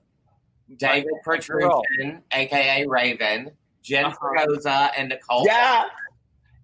[0.77, 3.51] David Petruschin, aka Raven,
[3.83, 4.91] Jen Uh-huh.
[4.97, 5.45] And Nicole.
[5.47, 5.85] Yeah.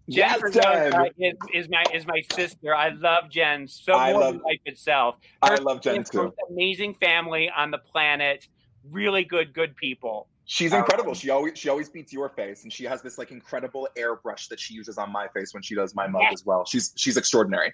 [0.09, 1.11] Jennifer Yes, Jen.
[1.19, 2.73] is, is my is my sister.
[2.75, 5.16] I love Jen so I more love- than life itself.
[5.42, 6.35] I love Jen family is the too.
[6.51, 8.47] Amazing family on the planet.
[8.88, 10.29] Really good, good people.
[10.48, 11.12] She's incredible.
[11.12, 14.61] She always she always beats your face, and she has this like incredible airbrush that
[14.61, 16.35] she uses on my face when she does my mug Yes.
[16.35, 16.64] as well.
[16.64, 17.72] She's she's extraordinary.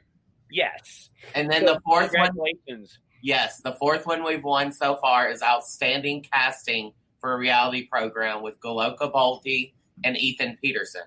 [0.51, 1.11] Yes.
[1.35, 2.31] And then the fourth one,
[3.23, 8.43] yes, the fourth one we've won so far is outstanding casting for a reality program
[8.43, 9.73] with Goloka Bolte
[10.05, 11.03] and Ethan Peterson.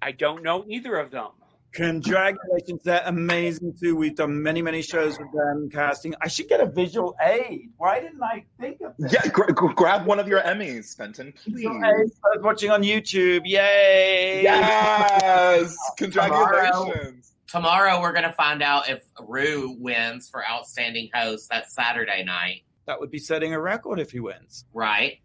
[0.00, 1.28] I don't know either of them.
[1.72, 3.94] Congratulations, they're amazing too.
[3.94, 6.14] We've done many, many shows with them casting.
[6.20, 7.70] I should get a visual aid.
[7.76, 9.12] Why didn't I think of this?
[9.12, 11.66] Yeah, gra- gra- grab one of your Emmys, Fenton, please.
[11.66, 11.92] I
[12.34, 13.42] was watching on YouTube.
[13.44, 14.42] Yay!
[14.42, 17.34] Yes, congratulations.
[17.48, 21.48] Tomorrow we're going to find out if Rue wins for outstanding host.
[21.50, 22.62] That's Saturday night.
[22.86, 24.64] That would be setting a record if he wins.
[24.72, 25.18] right?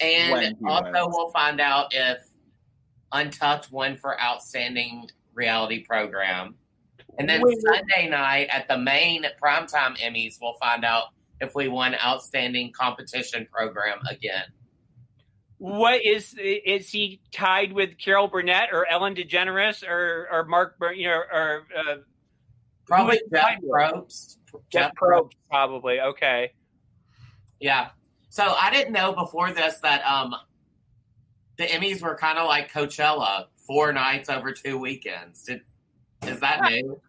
[0.00, 1.08] And also, wins.
[1.12, 2.18] we'll find out if
[3.12, 6.54] Untucked won for outstanding reality program.
[7.18, 7.58] And then Wait.
[7.60, 11.06] Sunday night at the main primetime Emmys, we'll find out
[11.40, 14.44] if we won outstanding competition program again.
[15.58, 20.94] What is is he tied with Carol Burnett or Ellen DeGeneres or or Mark Bur-
[20.94, 21.96] you know or uh,
[22.86, 23.70] Probably Jeff tied with?
[23.70, 24.36] Probst.
[24.70, 26.52] Jeff Probst probably okay.
[27.60, 27.90] Yeah.
[28.30, 30.34] So I didn't know before this that um
[31.58, 35.44] the Emmys were kind of like Coachella, four nights over two weekends.
[35.44, 35.60] Did,
[36.26, 37.00] is that new?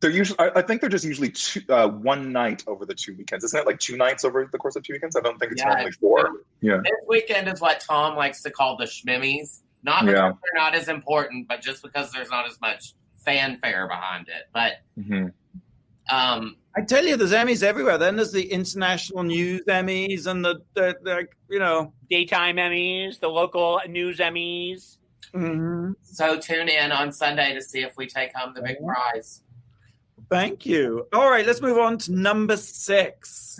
[0.00, 0.38] They're usually.
[0.38, 3.42] I, I think they're just usually two, uh, one night over the two weekends.
[3.42, 5.16] Isn't it like two nights over the course of two weekends?
[5.16, 6.30] I don't think it's Yeah, normally four.
[6.60, 6.80] Yeah.
[6.84, 9.60] This weekend is what Tom likes to call the schmimmies.
[9.82, 10.32] Not because Yeah.
[10.32, 12.92] they're not as important, but just because there's not as much
[13.24, 14.44] fanfare behind it.
[14.52, 15.28] But hmm
[16.10, 17.98] um, I tell you, there's Emmys everywhere.
[17.98, 23.28] Then there's the international news Emmys and the, the, the you know, Daytime Emmys, the
[23.28, 24.97] local news Emmys.
[25.32, 25.94] Mhm.
[26.02, 29.42] So tune in on Sunday to see if we take home the big prize.
[30.30, 31.06] thank you.
[31.12, 33.58] All right, let's move on to number six.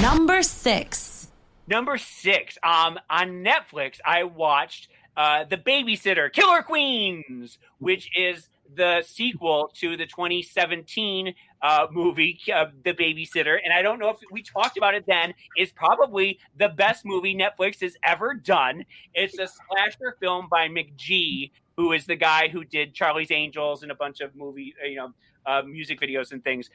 [0.00, 1.28] Number six.
[1.66, 9.02] Number six, um, on Netflix, I watched uh, The Babysitter, Killer Queens, which is the
[9.06, 13.58] sequel to the 2017 uh, movie, uh, The Babysitter.
[13.62, 15.34] And I don't know if we talked about it then.
[15.56, 18.84] It's probably the best movie Netflix has ever done.
[19.14, 23.92] It's a slasher film by McG, who is the guy who did Charlie's Angels and
[23.92, 25.12] a bunch of movie, you know,
[25.46, 26.68] uh, music videos and things.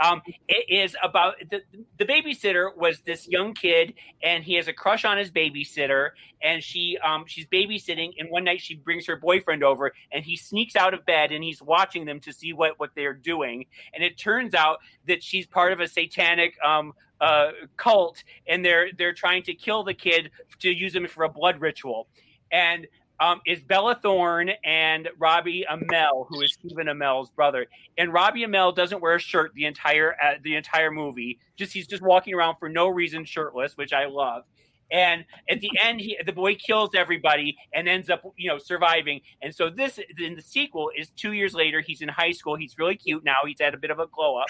[0.00, 1.62] Um, it is about the,
[1.98, 6.10] the babysitter was this young kid and he has a crush on his babysitter
[6.42, 10.36] and she um, she's babysitting and one night she brings her boyfriend over and he
[10.36, 13.66] sneaks out of bed and he's watching them to see what what they're doing.
[13.92, 18.90] And it turns out that she's part of a satanic um, uh, cult and they're
[18.96, 20.30] they're trying to kill the kid
[20.60, 22.08] to use him for a blood ritual.
[22.52, 22.86] And
[23.20, 27.66] um, is Bella Thorne and Robbie Amell, who is Stephen Amell's brother.
[27.96, 31.38] And Robbie Amell doesn't wear a shirt the entire uh, the entire movie.
[31.56, 34.44] Just he's just walking around for no reason shirtless, which I love.
[34.90, 39.20] And at the end, he, the boy kills everybody and ends up, you know, surviving.
[39.42, 41.80] And so this in the sequel is two years later.
[41.80, 42.56] He's in high school.
[42.56, 43.36] He's really cute now.
[43.46, 44.48] He's had a bit of a glow up,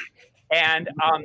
[0.53, 1.25] and um,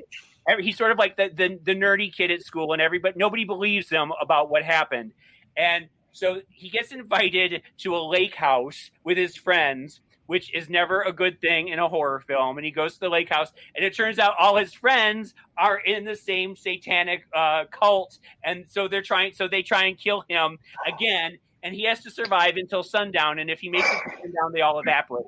[0.60, 3.90] he's sort of like the, the the nerdy kid at school, and everybody nobody believes
[3.90, 5.12] him about what happened.
[5.56, 11.02] And so he gets invited to a lake house with his friends, which is never
[11.02, 12.58] a good thing in a horror film.
[12.58, 15.78] And he goes to the lake house, and it turns out all his friends are
[15.80, 19.34] in the same satanic uh, cult, and so they're trying.
[19.34, 23.40] So they try and kill him again, and he has to survive until sundown.
[23.40, 25.26] And if he makes it sundown, they all evaporate.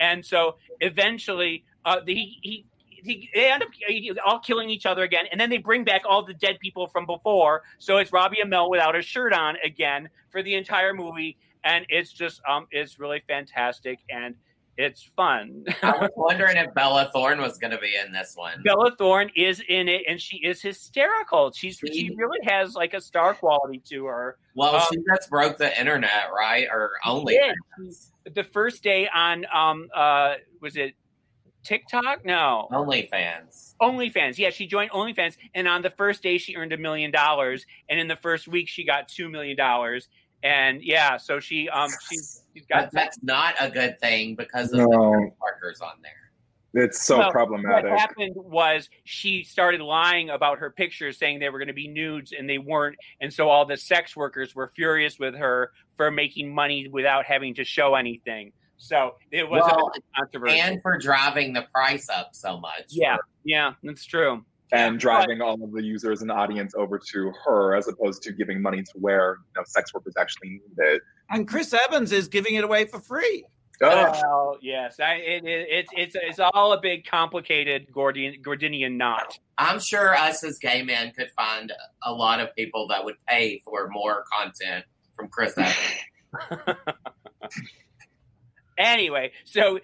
[0.00, 2.66] And so eventually, uh, the, he, he he,
[3.04, 3.68] they end up
[4.24, 7.06] all killing each other again, and then they bring back all the dead people from
[7.06, 7.62] before.
[7.78, 12.12] So it's Robbie Amell without a shirt on again for the entire movie, and it's
[12.12, 14.34] just um, it's really fantastic and
[14.78, 15.64] it's fun.
[15.82, 18.62] I was wondering if Bella Thorne was going to be in this one.
[18.62, 21.52] Bella Thorne is in it, and she is hysterical.
[21.52, 24.38] She's she really has like a star quality to her.
[24.54, 26.66] Well, Um, she just broke the internet, right?
[26.70, 27.38] Or only.
[28.34, 30.94] The first day on um uh was it
[31.62, 32.24] TikTok?
[32.24, 32.68] No.
[32.70, 33.74] OnlyFans.
[33.80, 34.38] OnlyFans.
[34.38, 37.98] Yeah, she joined OnlyFans, and on the first day she earned a million dollars, and
[38.00, 40.08] in the first week she got two million dollars.
[40.42, 44.72] And yeah, so she um she's, she's But got that's not a good thing because
[44.72, 44.88] of No.
[44.88, 46.12] the markers on there.
[46.74, 47.90] It's so Well, problematic.
[47.90, 51.86] What happened was she started lying about her pictures, saying they were going to be
[51.86, 52.96] nudes, and they weren't.
[53.20, 57.54] And so all the sex workers were furious with her for making money without having
[57.56, 58.52] to show anything.
[58.82, 60.60] So it was Well, a bit controversial.
[60.60, 62.86] And for driving the price up so much.
[62.88, 64.44] yeah, yeah, that's true.
[64.72, 68.60] and driving all of the users and audience over to her as opposed to giving
[68.60, 71.02] money to where you know, sex workers actually need it.
[71.30, 73.44] And Chris Evans is giving it away for free.
[73.84, 78.96] Oh, Well, yes, I, it, it, it's it's it's all a big complicated Gordian Gordinian
[78.96, 79.38] knot.
[79.58, 83.60] I'm sure us as gay men could find a lot of people that would pay
[83.64, 86.78] for more content from Chris Evans.
[88.78, 89.78] Anyway, so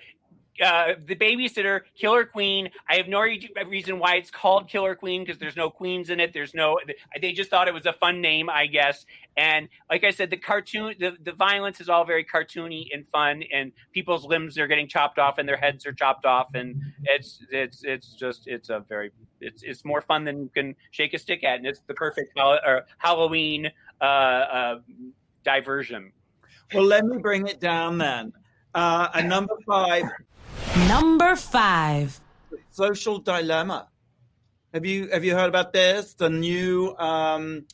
[0.61, 2.71] uh, the babysitter, Killer Queen.
[2.89, 6.21] I have no re- reason why it's called Killer Queen because there's no queens in
[6.21, 6.33] it.
[6.33, 6.79] There's no.
[7.21, 9.07] They just thought it was a fun name, I guess.
[9.37, 13.43] And like I said, the cartoon, the, the violence is all very cartoony and fun,
[13.55, 17.41] and people's limbs are getting chopped off and their heads are chopped off, and it's
[17.51, 21.19] it's it's just it's a very it's it's more fun than you can shake a
[21.19, 23.71] stick at, and it's the perfect or Halloween
[24.01, 24.79] uh, uh,
[25.45, 26.13] diversion.
[26.75, 28.33] Well, let me bring it down then.
[28.75, 30.05] Uh, and number five,
[30.89, 32.19] Number five.
[32.71, 33.89] social dilemma.
[34.75, 36.15] Have you have you heard about this?
[36.15, 37.65] The new um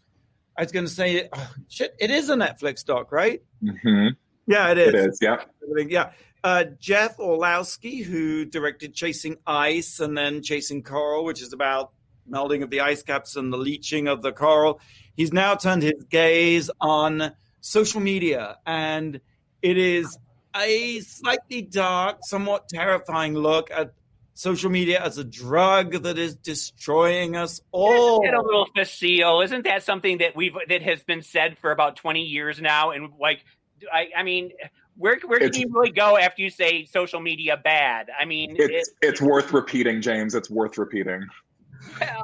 [0.57, 1.95] I was going to say oh, shit.
[1.99, 3.43] It is a Netflix doc, right?
[3.61, 4.09] hmm
[4.47, 4.89] Yeah, it is.
[4.89, 5.19] it is.
[5.21, 5.45] Yeah.
[5.89, 6.11] Yeah.
[6.45, 11.93] Uh, Jeff Orlowski, who directed Chasing Ice and then Chasing Coral, which is about
[12.27, 14.79] melting of the ice caps and the leaching of the coral,
[15.17, 18.59] he's now turned his gaze on social media.
[18.67, 19.21] And
[19.63, 20.17] it is
[20.57, 23.93] a slightly dark, somewhat terrifying look at
[24.35, 28.23] social media as a drug that is destroying us all.
[28.23, 29.41] Get a little facile.
[29.43, 32.91] Isn't that something that we've that has been said for about twenty years now?
[32.91, 33.45] And like,
[33.93, 34.51] I, I mean,
[34.97, 38.09] where where can It's- you really go after you say social media bad?
[38.19, 40.35] I mean, It's it, it's worth repeating, James.
[40.35, 41.25] It's worth repeating.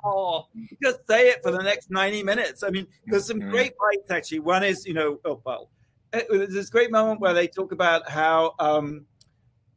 [0.05, 0.49] well,
[0.83, 2.63] just say it for the next 90 minutes.
[2.63, 3.51] I mean, there's some Mhm.
[3.51, 4.41] great bites actually.
[4.41, 5.71] One is, you know, oh, well,
[6.13, 9.07] there's this great moment where they talk about how um,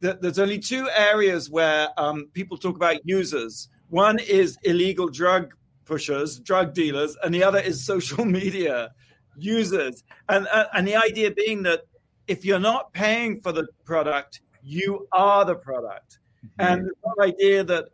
[0.01, 5.53] th- there's only two areas where um, people talk about users One is illegal drug
[5.85, 8.91] pushers, drug dealers, and the other is social media
[9.37, 10.03] users.
[10.29, 11.81] And, uh, and the idea being that
[12.27, 16.19] if you're not paying for the product, you are the product.
[16.59, 16.73] Mm-hmm.
[16.73, 17.89] And the idea that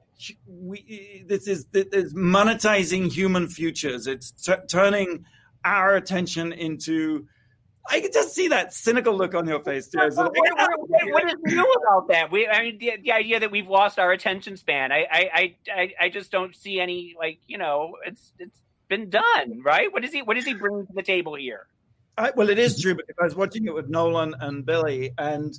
[0.47, 4.05] we, this is this is monetizing human futures.
[4.07, 5.25] It's t- turning
[5.63, 7.25] our attention into
[7.87, 9.97] I can just see that cynical look on your face, too.
[9.97, 12.31] What, what, what is new about that?
[12.31, 14.91] We, I mean, the, the idea that we've lost our attention span.
[14.91, 19.61] I, I, I, I just don't see any like you know, it's it's been done,
[19.63, 19.91] right?
[19.91, 20.21] What is he?
[20.21, 21.67] What is he bringing to the table here?
[22.17, 25.57] I, well, it is true because I was watching it with Nolan and Billy, and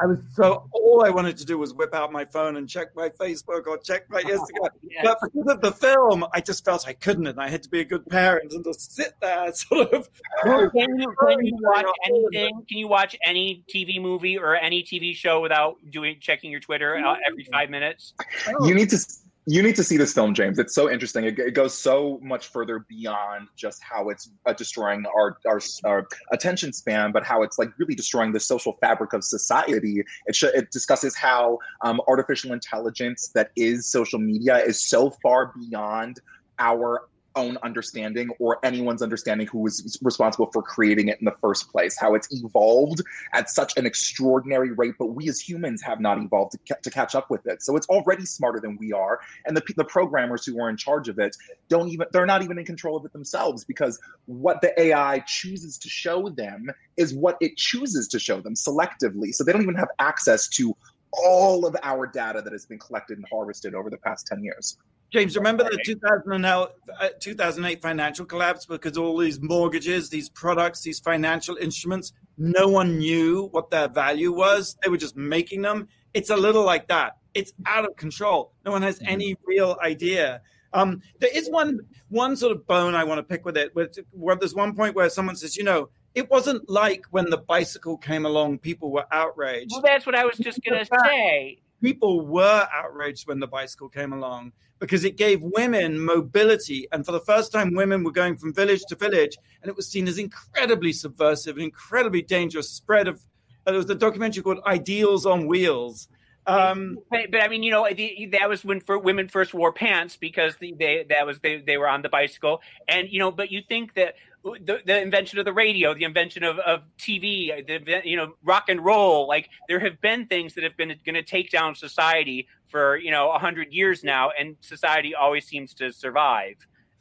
[0.00, 2.94] I was so all I wanted to do was whip out my phone and check
[2.96, 4.70] my Facebook or check my Instagram.
[4.82, 5.04] yes.
[5.04, 7.80] But because of the film, I just felt I couldn't, and I had to be
[7.80, 10.08] a good parent and just sit there, sort of.
[10.42, 12.62] Can you, can you watch anything?
[12.68, 16.96] Can you watch any TV movie or any TV show without doing checking your Twitter
[16.96, 18.14] uh, every five minutes?
[18.62, 18.98] You need to
[19.46, 20.58] you need to see this film, James.
[20.58, 21.24] It's so interesting.
[21.24, 26.06] It, it goes so much further beyond just how it's uh, destroying our, our, our
[26.32, 30.02] attention span, but how it's like really destroying the social fabric of society.
[30.26, 35.52] It sh- it discusses how um, artificial intelligence that is social media is so far
[35.58, 36.20] beyond
[36.58, 41.70] our own understanding or anyone's understanding who was responsible for creating it in the first
[41.70, 46.18] place how it's evolved at such an extraordinary rate but we as humans have not
[46.18, 47.62] evolved to, ca- to catch up with it.
[47.62, 51.08] So it's already smarter than we are and the, the programmers who are in charge
[51.08, 51.36] of it
[51.68, 55.78] don't even they're not even in control of it themselves because what the ai chooses
[55.78, 59.32] to show them is what it chooses to show them selectively.
[59.32, 60.76] So they don't even have access to
[61.12, 64.76] all of our data that has been collected and harvested over the past 10 years
[65.14, 71.54] James, remember the 2008, 2008 financial collapse because all these mortgages, these products, these financial
[71.54, 74.76] instruments, no one knew what their value was.
[74.82, 75.86] They were just making them.
[76.14, 77.18] It's a little like that.
[77.32, 78.54] It's out of control.
[78.64, 79.12] No one has mm-hmm.
[79.12, 80.42] any real idea.
[80.72, 83.72] Um, there is one one sort of bone I want to pick with it.
[83.72, 87.98] Where there's one point where someone says, you know, it wasn't like when the bicycle
[87.98, 89.70] came along, people were outraged.
[89.70, 91.60] Well, that's what I was just going to say.
[91.80, 94.52] People were outraged when the bicycle came along
[94.84, 96.86] because it gave women mobility.
[96.92, 99.88] And for the first time, women were going from village to village, and it was
[99.88, 103.24] seen as incredibly subversive, an incredibly dangerous spread of.
[103.66, 106.08] Uh, there was a documentary called Ideals on Wheels.
[106.46, 110.18] Um, but, but, I mean, you know, the, that was when women first wore pants
[110.18, 113.50] because the, they that was they, they were on the bicycle, and you know, but
[113.50, 118.02] you think that the, the invention of the radio, the invention of, of TV, the
[118.04, 119.26] you know rock and roll.
[119.26, 123.10] Like there have been things that have been going to take down society for you
[123.10, 126.56] know a hundred years now, and society always seems to survive.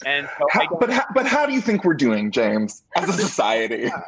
[0.06, 3.13] And so how, but how, but how do you think we're doing, James, as a
[3.13, 3.89] society?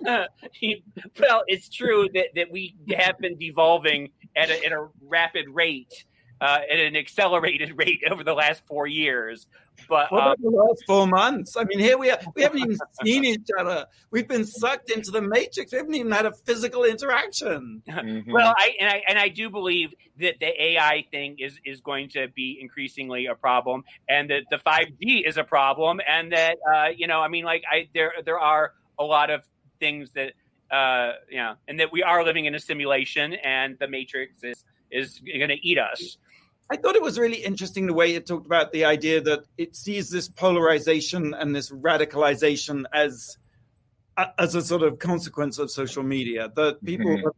[0.02, 6.04] well, it's true that, that we have been devolving at a, at a rapid rate
[6.40, 9.46] uh, at an accelerated rate over the last four years.
[9.88, 11.56] But um, the last four months?
[11.56, 12.18] I mean, here we are.
[12.34, 13.86] We haven't even seen each other.
[14.10, 15.72] We've been sucked into the matrix.
[15.72, 17.82] We haven't even had a physical interaction.
[17.98, 18.32] Mm-hmm.
[18.32, 22.10] Well, I and I and I do believe that the AI thing is is going
[22.10, 26.56] to be increasingly a problem, and that the five G is a problem, and that
[26.72, 29.42] uh, you know, I mean, like I there there are a lot of
[29.80, 30.32] things that
[30.70, 34.64] uh, you know, and that we are living in a simulation, and the matrix is
[34.90, 36.16] is going to eat us.
[36.70, 39.74] I thought it was really interesting the way it talked about the idea that it
[39.74, 43.38] sees this polarization and this radicalization as
[44.36, 46.50] as a sort of consequence of social media.
[46.56, 47.28] That people, mm-hmm.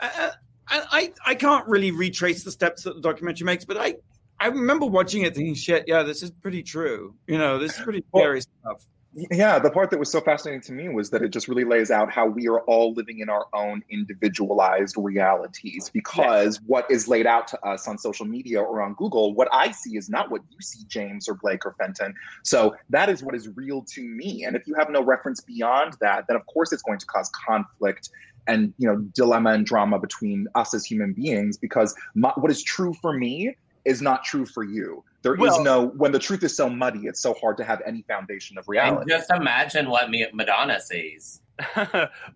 [0.00, 0.32] I,
[0.68, 3.96] I, I can't really retrace the steps that the documentary makes, but I
[4.40, 7.14] I remember watching it thinking, shit, yeah, this is pretty true.
[7.26, 10.60] You know, this is pretty scary well, stuff yeah the part that was so fascinating
[10.60, 13.28] to me was that it just really lays out how we are all living in
[13.28, 16.66] our own individualized realities because yeah.
[16.66, 19.96] what is laid out to us on social media or on google what i see
[19.96, 23.48] is not what you see james or blake or fenton so that is what is
[23.56, 26.82] real to me and if you have no reference beyond that then of course it's
[26.82, 28.10] going to cause conflict
[28.46, 32.62] and you know dilemma and drama between us as human beings because my, what is
[32.62, 35.02] true for me is not true for you.
[35.22, 37.82] There well, is no when the truth is so muddy, it's so hard to have
[37.84, 39.10] any foundation of reality.
[39.10, 41.42] just imagine what Madonna sees.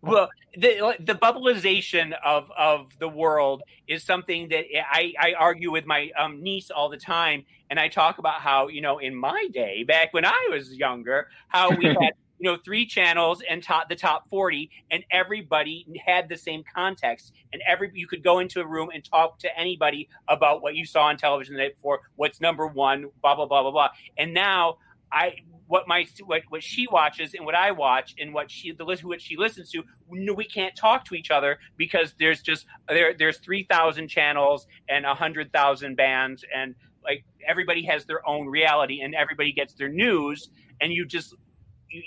[0.02, 5.86] well, the the bubbleization of of the world is something that I, I argue with
[5.86, 9.48] my um, niece all the time, and I talk about how you know in my
[9.52, 13.88] day, back when I was younger, how we had you know three channels and top
[13.88, 18.60] the top 40 and everybody had the same context and every you could go into
[18.60, 22.00] a room and talk to anybody about what you saw on television the night before
[22.16, 23.88] what's number one blah blah blah blah blah.
[24.18, 24.78] And now
[25.12, 25.34] i
[25.66, 29.04] what my what, what she watches and what i watch and what she the list
[29.04, 33.38] what she listens to we can't talk to each other because there's just there there's
[33.38, 39.74] 3000 channels and 100000 bands and like everybody has their own reality and everybody gets
[39.74, 40.50] their news,
[40.80, 41.34] and you just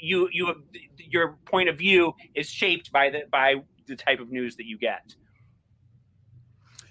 [0.01, 0.63] you you
[0.97, 3.55] your point of view is shaped by the by
[3.87, 5.15] the type of news that you get.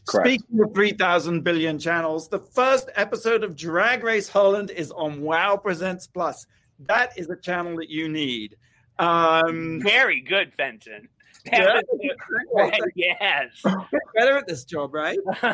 [0.09, 0.29] Correct.
[0.29, 5.57] Speaking of 3,000 billion channels, the first episode of Drag Race Holland is on Wow
[5.57, 6.47] Presents Plus.
[6.87, 8.57] That is a channel that you need.
[9.01, 11.09] Um, Very good, Fenton.
[11.45, 11.81] Yeah.
[12.97, 13.63] yes.
[14.15, 15.19] Better at this job, right?
[15.43, 15.53] um,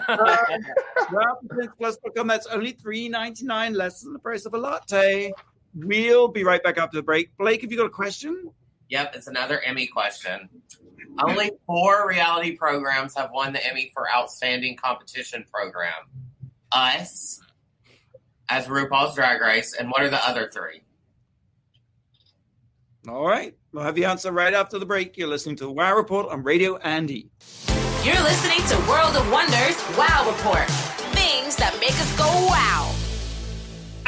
[1.13, 2.27] wow Presents Plus.com.
[2.27, 5.33] That's only three ninety nine, less than the price of a latte.
[5.75, 7.37] We'll be right back after the break.
[7.37, 8.51] Blake, have you got a question?
[8.89, 10.49] Yep, it's another Emmy question.
[11.23, 15.93] Only four reality programs have won the Emmy for Outstanding Competition Program.
[16.71, 17.41] Us,
[18.49, 20.83] as RuPaul's Drag Race, and what are the other three?
[23.09, 23.57] All right.
[23.73, 25.17] We'll have the answer right after the break.
[25.17, 27.31] You're listening to the Wow Report on Radio Andy.
[28.05, 30.69] You're listening to World of Wonders Wow Report.
[31.15, 32.62] Things that make us go wow.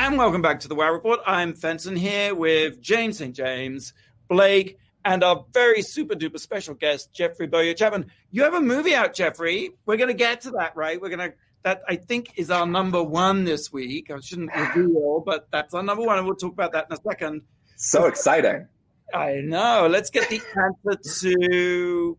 [0.04, 1.20] And welcome back to the Wow Report.
[1.26, 3.34] I'm Fenton here with James St.
[3.34, 3.94] James,
[4.28, 8.10] Blake, and our very super duper special guest, Jeffrey Bowyer Chapman.
[8.30, 9.70] You have a movie out, Jeffrey.
[9.86, 11.00] We're going to get to that, right?
[11.00, 14.10] We're going to, that I think is our number one this week.
[14.10, 17.00] I shouldn't reveal, but that's our number one, and we'll talk about that in a
[17.00, 17.40] second.
[17.76, 18.68] So exciting.
[19.14, 19.88] I know.
[19.90, 22.18] Let's get the answer to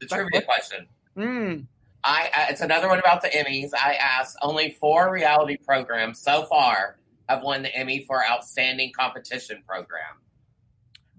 [0.00, 0.86] the trivia question.
[1.14, 1.66] Mm.
[2.02, 3.72] I uh, it's another one about the Emmys.
[3.74, 6.98] I asked only four reality programs so far
[7.28, 10.22] have won the Emmy for Outstanding Competition Program.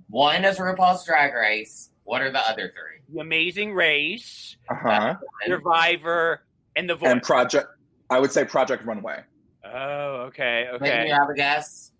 [0.09, 1.91] One is RuPaul's Drag Race.
[2.03, 3.01] What are the other three?
[3.13, 5.15] The Amazing Race, uh-huh.
[5.45, 6.41] Survivor,
[6.75, 7.09] and The Voice.
[7.09, 7.67] And Project.
[8.09, 9.21] I would say Project Runway.
[9.63, 10.89] Oh, okay, okay.
[10.97, 11.91] Maybe you have a guess.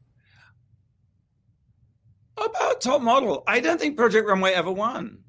[2.38, 5.20] About top model, I don't think Project Runway ever won.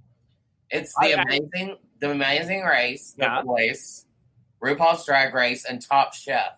[0.70, 4.06] It's the I- amazing, the Amazing Race, The Voice,
[4.62, 6.56] RuPaul's Drag Race, and Top Chef.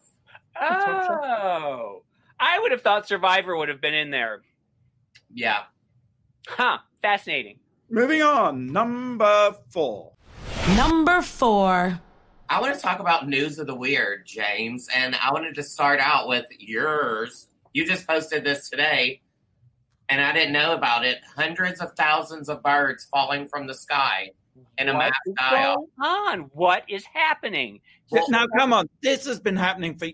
[0.60, 2.02] Oh,
[2.45, 4.43] I would have thought Survivor would have been in there.
[5.32, 5.62] Yeah,
[6.49, 7.61] Huh, fascinating.
[7.88, 10.12] Moving on, number four.
[10.76, 12.01] Number four.
[12.49, 16.01] I want to talk about news of the weird, James, and I wanted to start
[16.01, 17.47] out with yours.
[17.72, 19.20] You just posted this today,
[20.09, 21.18] and I didn't know about it.
[21.36, 24.32] Hundreds of thousands of birds falling from the sky
[24.78, 25.78] in a What mass is die-off.
[26.03, 26.40] on?
[26.53, 27.80] What is happening?
[28.11, 28.88] Well- now, come on.
[29.03, 30.09] This has been happening for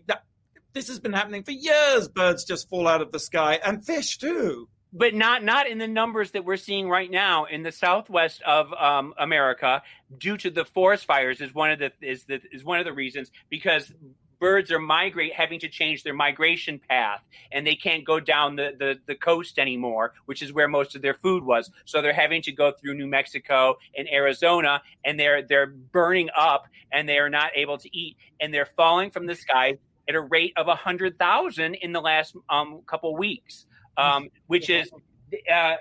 [0.74, 2.08] this has been happening for years.
[2.08, 4.68] Birds just fall out of the sky, and fish too.
[4.92, 8.72] but not not in the numbers that we're seeing right now in the southwest of
[8.72, 9.82] um, America
[10.16, 12.92] due to the forest fires is one of the is the is one of the
[12.92, 13.92] reasons because
[14.40, 17.20] birds are migrate having to change their migration path
[17.52, 21.02] and they can't go down the, the the coast anymore which is where most of
[21.02, 25.42] their food was so they're having to go through New Mexico and Arizona and they're
[25.42, 29.34] they're burning up and they are not able to eat and they're falling from the
[29.34, 29.76] sky
[30.08, 33.66] at a rate of 100,000 in the last um, couple weeks
[33.98, 34.90] um, which is
[35.52, 35.74] uh,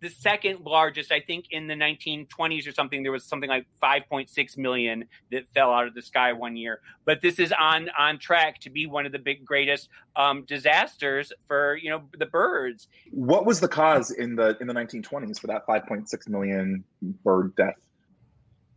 [0.00, 1.12] the second largest.
[1.12, 5.72] I think in the 1920s or something, there was something like 5.6 million that fell
[5.72, 6.80] out of the sky one year.
[7.04, 11.32] But this is on on track to be one of the big greatest um, disasters
[11.46, 12.88] for you know the birds.
[13.10, 16.84] What was the cause in the in the 1920s for that 5.6 million
[17.24, 17.74] bird death?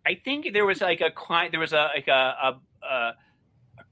[0.06, 2.12] I think there was like a cli- there was a like a,
[2.82, 3.33] a, a a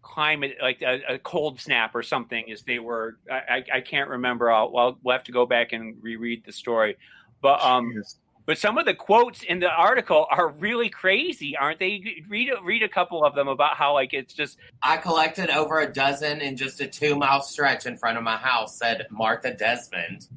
[0.02, 4.10] climate like a, a cold snap or something as they were I, I, I can't
[4.10, 6.98] remember I'll, I'll we'll have to go back and reread the story
[7.42, 8.16] but um Jeez.
[8.46, 12.62] but some of the quotes in the article are really crazy aren't they read a,
[12.64, 16.42] read a couple of them about how like it's just I collected over a dozen
[16.42, 20.28] in just a two mile stretch in front of my house, said Martha Desmond.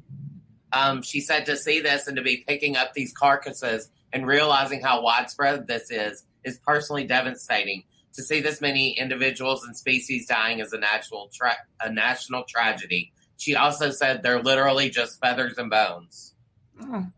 [0.71, 4.81] Um, she said to see this and to be picking up these carcasses and realizing
[4.81, 7.83] how widespread this is is personally devastating.
[8.15, 13.11] To see this many individuals and species dying is a national tra- a national tragedy.
[13.37, 16.33] She also said they're literally just feathers and bones.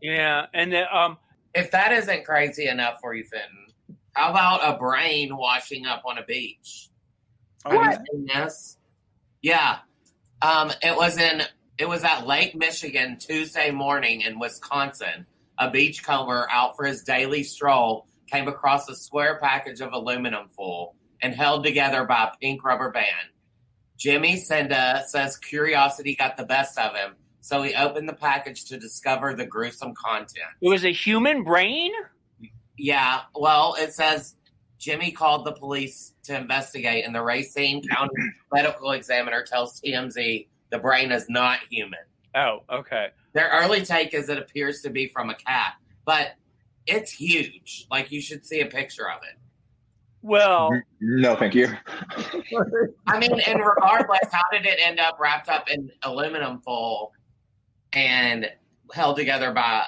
[0.01, 1.17] yeah and the, um
[1.53, 3.67] If that isn't crazy enough for you, Fenton,
[4.13, 6.89] how about a brain washing up on a beach?
[7.63, 8.01] What?
[8.13, 8.77] Yes.
[9.41, 9.79] Yeah.
[10.41, 11.43] Um, it was in
[11.77, 15.27] it was at Lake Michigan Tuesday morning in Wisconsin.
[15.59, 20.95] A beachcomber out for his daily stroll came across a square package of aluminum foil
[21.21, 23.31] and held together by a pink rubber band.
[23.97, 28.77] Jimmy Senda says curiosity got the best of him, so he opened the package to
[28.77, 30.45] discover the gruesome content.
[30.61, 31.91] it was a human brain
[32.77, 34.35] Yeah, well, it says
[34.77, 38.13] Jimmy called the police to investigate, and the Racine County
[38.53, 41.97] medical examiner tells TMZ the brain is not human.
[42.35, 45.73] oh okay Their early take is it appears to be from a cat,
[46.05, 46.33] but
[46.87, 47.85] it's huge.
[47.91, 49.37] Like you should see a picture of it.
[50.21, 51.67] Well, No, thank you.
[53.07, 57.11] I mean, and regardless, how did it end up wrapped up in aluminum foil
[57.93, 58.49] and
[58.93, 59.83] held together by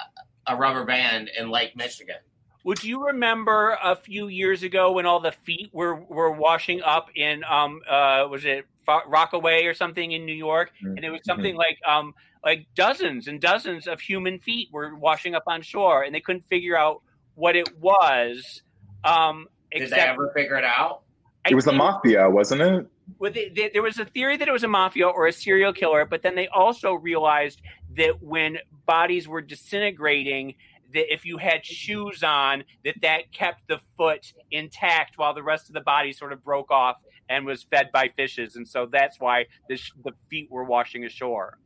[0.46, 2.16] a rubber band in Lake Michigan?
[2.64, 7.08] would you remember a few years ago when all the feet were were washing up
[7.14, 8.66] in um uh was it
[9.06, 12.12] Rockaway or something in New York, and it was something like um
[12.44, 16.44] like dozens and dozens of human feet were washing up on shore, and they couldn't
[16.48, 17.02] figure out
[17.34, 18.62] what it was.
[19.04, 21.02] Um, Did except they ever figure it out?
[21.48, 22.86] It was the mafia, wasn't it?
[23.18, 25.72] well, they, they, there was a theory that it was a mafia or a serial
[25.72, 27.60] killer, but then they also realized
[27.96, 30.54] that when bodies were disintegrating,
[30.92, 35.68] that if you had shoes on, that that kept the foot intact while the rest
[35.68, 39.20] of the body sort of broke off and was fed by fishes, and so that's
[39.20, 41.58] why the, sh- the feet were washing ashore.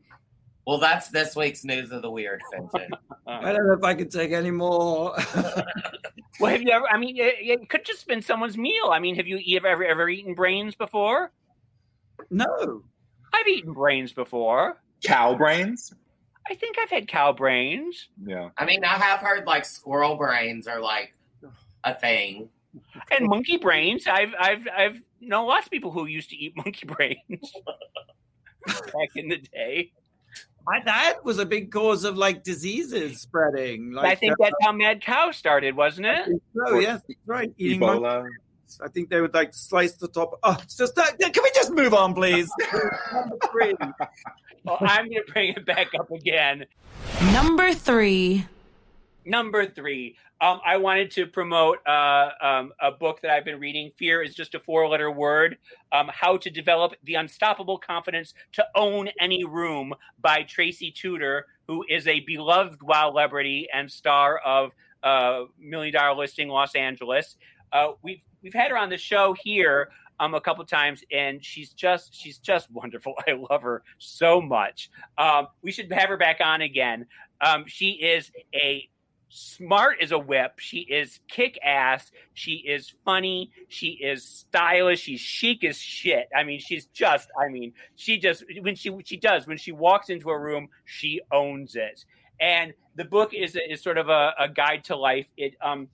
[0.67, 2.91] Well, that's this week's news of the weird, Fenton.
[3.27, 5.17] I don't know if I can take any more.
[6.41, 6.87] Well, have you ever?
[6.91, 8.89] I mean, it, it could just been someone's meal.
[8.91, 11.31] I mean, have you ever ever, ever eaten brains before?
[12.31, 12.83] no.
[13.33, 14.81] I've eaten brains before.
[15.05, 15.93] Cow brains?
[16.49, 18.09] I think I've had cow brains.
[18.25, 18.51] Yeah.
[18.59, 21.15] I mean, I have heard like squirrel brains are like
[21.83, 22.49] a thing.
[23.11, 24.07] and monkey brains.
[24.07, 27.53] I've I've I've known lots of people who used to eat monkey brains
[28.67, 29.93] back in the day.
[30.67, 33.93] I, that was a big cause of like diseases spreading.
[33.93, 36.29] Like, I think uh, that's how Mad Cow started, wasn't it?
[36.67, 37.53] Oh yes, right.
[37.59, 38.03] Eating monkeys.
[38.03, 38.27] Ebola.
[38.83, 40.39] I think they would like slice the top.
[40.43, 41.19] Oh, it's just that.
[41.19, 42.51] Can we just move on, please?
[43.13, 43.75] Number three.
[44.65, 46.65] Well, I'm going to bring it back up again.
[47.33, 48.47] Number three.
[49.27, 53.91] Number three, um, I wanted to promote uh, um, a book that I've been reading.
[53.97, 55.57] Fear is just a four-letter word.
[55.91, 61.83] Um, How to Develop the Unstoppable Confidence to Own Any Room by Tracy Tutor, who
[61.89, 64.73] is a beloved wow celebrity and star of
[65.03, 67.37] uh, Million Dollar Listing Los Angeles.
[67.73, 69.89] Uh, we've we've had her on the show here
[70.21, 73.15] um, a couple times, and she's just she's just wonderful.
[73.27, 74.91] I love her so much.
[75.17, 77.07] Um, we should have her back on again.
[77.41, 78.91] Um, she is a
[79.29, 80.59] smart as a whip.
[80.59, 82.11] She is kick ass.
[82.33, 83.51] She is funny.
[83.69, 85.01] She is stylish.
[85.01, 86.29] She's chic as shit.
[86.37, 87.29] I mean, she's just.
[87.39, 91.21] I mean, she just when she she does when she walks into a room, she
[91.33, 92.05] owns it.
[92.41, 95.27] And the book is is sort of a, a guide to life.
[95.37, 95.89] It um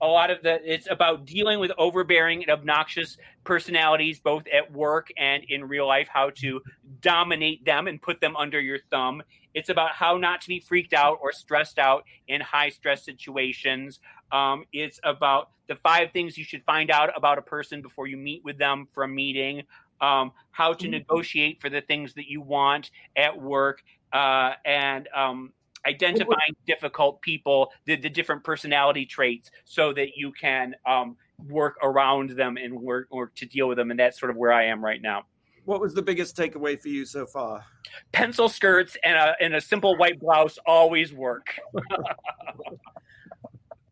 [0.00, 5.08] a lot of the it's about dealing with overbearing and obnoxious personalities both at work
[5.16, 6.60] and in real life how to
[7.00, 9.22] dominate them and put them under your thumb.
[9.54, 14.00] It's about how not to be freaked out or stressed out in high stress situations.
[14.32, 18.16] Um, it's about the five things you should find out about a person before you
[18.16, 19.62] meet with them for a meeting.
[20.00, 23.82] Um, how to negotiate for the things that you want at work.
[24.12, 25.52] Uh, and um,
[25.86, 31.16] identifying difficult people, the, the different personality traits, so that you can um,
[31.48, 33.90] work around them and work or to deal with them.
[33.90, 35.24] And that's sort of where I am right now.
[35.64, 37.64] What was the biggest takeaway for you so far?
[38.12, 41.58] Pencil skirts and a and a simple white blouse always work.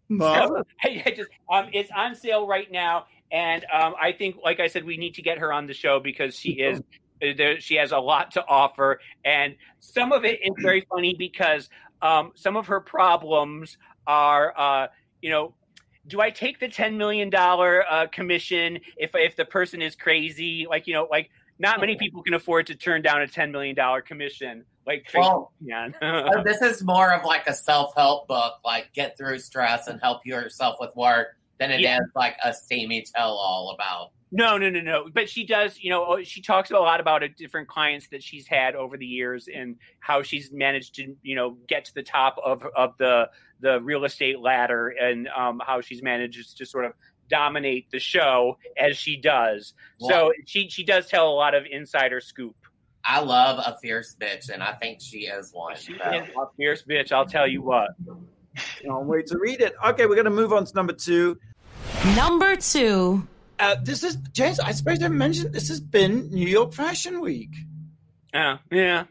[0.08, 0.66] Marv?
[0.82, 4.66] I, I just um, it's on sale right now, and um, I think, like I
[4.66, 6.82] said, we need to get her on the show because she is
[7.36, 11.68] there, she has a lot to offer, and some of it is very funny because
[12.00, 14.86] um, some of her problems are, uh,
[15.20, 15.54] you know.
[16.04, 20.66] Do I take the ten million dollar uh, commission if if the person is crazy?
[20.68, 23.76] Like you know, like not many people can afford to turn down a ten million
[23.76, 24.64] dollar commission.
[24.84, 25.52] Like Well.
[26.02, 30.00] Oh, this is more of like a self help book, like get through stress and
[30.00, 31.98] help yourself with work, than it is Yeah.
[32.14, 34.10] like a steamy tell all about.
[34.34, 35.08] No, no, no, no.
[35.12, 38.46] But she does, you know, she talks a lot about it, different clients that she's
[38.46, 42.38] had over the years and how she's managed to, you know, get to the top
[42.42, 43.28] of of the
[43.60, 46.92] the real estate ladder and um, how she's managed to sort of
[47.28, 49.74] dominate the show as she does.
[50.00, 52.56] So she she does tell a lot of insider scoop.
[53.04, 55.76] I love a fierce bitch, and I think she is one.
[55.76, 56.10] She So.
[56.10, 57.12] is a fierce bitch.
[57.12, 57.90] I'll tell you what.
[58.80, 59.74] Can't wait to read it.
[59.84, 61.38] Okay, we're going to move on to number two.
[62.04, 63.26] Number two.
[63.60, 64.58] Uh, this is James.
[64.58, 67.50] I suppose I mentioned this has been New York Fashion Week.
[68.34, 69.04] Yeah, yeah.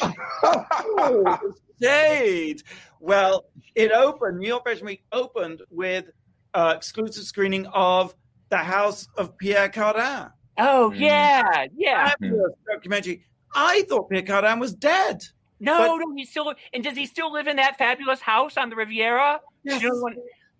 [0.42, 1.38] Oh,
[1.80, 2.62] shade.
[3.00, 3.44] Well,
[3.74, 4.38] it opened.
[4.38, 6.06] New York Fashion Week opened with
[6.54, 8.14] uh, exclusive screening of
[8.48, 10.32] The House of Pierre Cardin.
[10.58, 11.00] Oh Mm.
[11.00, 12.08] yeah, yeah.
[12.10, 13.26] Fabulous documentary.
[13.54, 15.22] I thought Pierre Cardin was dead.
[15.60, 16.54] No, But- no, he's still.
[16.72, 19.40] And does he still live in that fabulous house on the Riviera?
[19.64, 19.82] Yes.
[19.82, 20.14] You know what-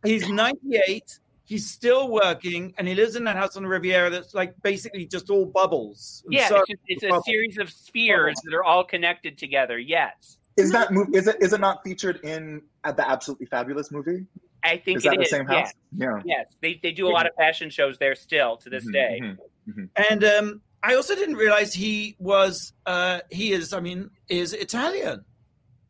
[0.05, 1.19] He's 98.
[1.51, 5.05] He's still working, and he lives in that house on the Riviera that's like basically
[5.05, 6.23] just all bubbles.
[6.31, 9.77] Yeah, so- it's, just, it's a series of spheres that are all connected together.
[9.77, 10.39] Yes.
[10.57, 11.19] Is that movie?
[11.19, 11.39] Is it?
[11.41, 14.27] Is it not featured in uh, the Absolutely Fabulous movie?
[14.63, 15.31] I think Is that it the is.
[15.31, 15.73] same house?
[15.97, 16.21] Yeah.
[16.25, 19.21] Yes, they, they do a lot of fashion shows there still to this Mhm, day.
[19.69, 19.89] mhm.
[20.09, 25.25] And um, I also didn't realize he was uh, he is I mean is Italian.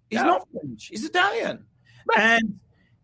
[0.08, 0.26] He's No.
[0.26, 0.86] not French.
[0.86, 1.66] He's Italian,
[2.16, 2.60] and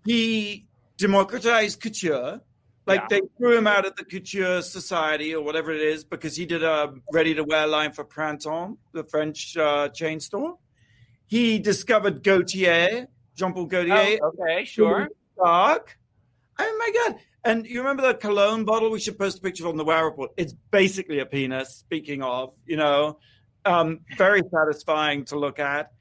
[0.07, 0.67] he
[0.99, 2.41] democratized couture.
[2.87, 3.07] Like Yeah.
[3.11, 6.63] they threw him out of the couture society or whatever it is because he did
[6.63, 10.57] a ready-to-wear line for Printemps, the French uh, chain store.
[11.27, 15.09] He discovered Gaultier, Jean-Paul Gaultier, Oh, okay, sure.
[15.37, 15.99] dark.
[16.59, 17.21] Oh my god!
[17.45, 18.91] And you remember the cologne bottle?
[18.91, 20.31] We should post a picture on the Wow Report.
[20.37, 21.69] It's basically a penis.
[21.77, 23.19] Speaking of, you know,
[23.67, 25.93] um, very satisfying to look at.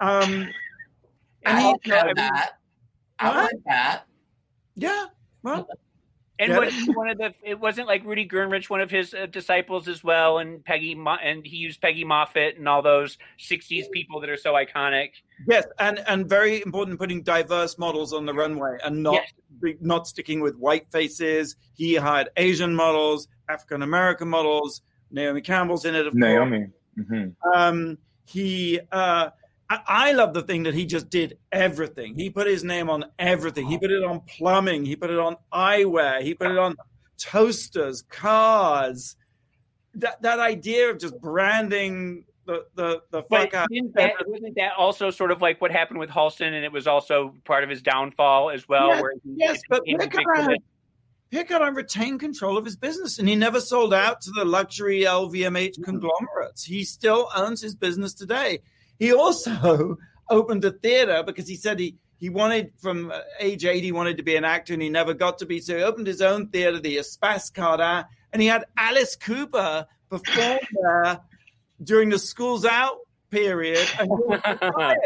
[0.00, 0.48] Um,
[1.44, 2.50] and I he, would know I mean, that.
[3.18, 3.36] I What?
[3.44, 4.02] like that.
[4.76, 5.06] yeah,
[5.42, 5.66] well,
[6.38, 6.58] And Yeah.
[6.58, 7.32] was one of the?
[7.44, 11.18] It wasn't like Rudi Gernreich, one of his uh, disciples as well, and Peggy, Mo-
[11.22, 15.10] and he used Peggy Moffitt and all those '60s people that are so iconic.
[15.46, 19.20] yes, and and very important putting diverse models on the runway and not
[19.62, 19.76] Yes.
[19.80, 21.54] not sticking with white faces.
[21.74, 24.82] He hired Asian models, African American models.
[25.12, 26.20] Naomi Campbell's in it, of course.
[26.20, 26.66] Naomi.
[26.98, 27.34] Mhm.
[27.54, 29.30] um, he uh,
[29.70, 32.14] I, love the thing that he just did everything.
[32.14, 33.66] He put his name on everything.
[33.66, 34.84] He put it on plumbing.
[34.84, 36.22] He put it on eyewear.
[36.22, 36.76] He put it on
[37.18, 39.16] toasters, cars.
[39.94, 43.68] That that idea of just branding the the the But fuck out.
[43.70, 46.86] didn't that, wasn't that also sort of like what happened with Halston, and it was
[46.86, 48.88] also part of his downfall as well?
[48.88, 50.58] Yes, where he, yes, but Pickard.
[51.30, 55.70] Pickard retained control of his business, and he never sold out to the luxury LVMH
[55.70, 55.82] mm-hmm.
[55.82, 56.62] conglomerates.
[56.64, 58.60] He still owns his business today.
[58.98, 59.96] He also
[60.30, 64.16] opened a theater because he said he he wanted from uh, age eight he wanted
[64.16, 65.60] to be an actor, and he never got to be.
[65.60, 70.58] So he opened his own theater, the Espace Cardin, and he had Alice Cooper perform
[70.82, 71.20] there
[71.82, 72.98] during the schools out
[73.30, 73.86] period.
[73.98, 74.98] And he was retired.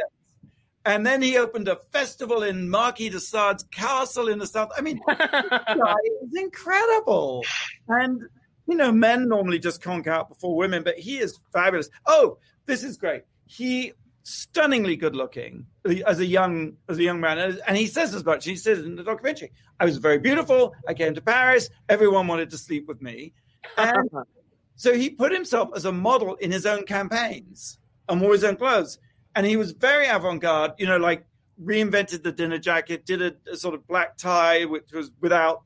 [0.85, 4.71] And then he opened a festival in Marquis de Sade's castle in the south.
[4.77, 7.45] I mean, guy is incredible.
[7.89, 8.23] And,
[8.67, 11.91] you know, men normally just conk out before women, but he is fabulous.
[12.07, 13.25] Oh, this is great.
[13.49, 13.93] He
[14.23, 15.65] stunningly good looking
[16.07, 17.59] as a young as a young man.
[17.67, 18.45] And he says as much.
[18.45, 20.75] He says in the documentary i was very beautiful.
[20.87, 21.71] I came to paris.
[21.89, 23.33] Everyone wanted to sleep with me.
[23.77, 23.97] And
[24.77, 27.79] so he put himself as a model in his own campaigns
[28.09, 28.99] and wore his own clothes.
[29.35, 31.25] And he was very avant-garde you know like
[31.63, 35.63] reinvented the dinner jacket did a, a sort of black tie which was without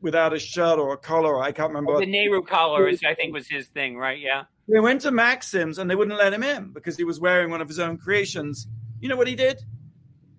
[0.00, 1.42] without a shirt or a collar.
[1.42, 4.20] I can't remember the Nehru collar is, I think, was his thing, right?
[4.20, 4.44] Yeah.
[4.68, 7.60] They went to Maxim's and they wouldn't let him in because he was wearing one
[7.60, 8.66] of his own creations.
[9.00, 9.62] You know what he did?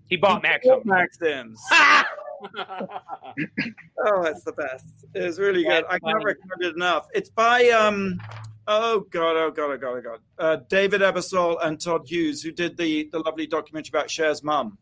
[0.08, 0.72] He bought He Maxim.
[0.72, 1.62] bought Maxim's.
[4.06, 4.86] oh, that's the best.
[5.14, 5.72] It was really good.
[5.84, 6.26] That's I can't funny.
[6.26, 7.08] recommend it enough.
[7.14, 8.20] It's by um
[8.68, 10.20] oh god, oh god, oh god, oh god.
[10.38, 14.78] Uh, David Ebersole and Todd Hughes, who did the the lovely documentary about Cher's mum.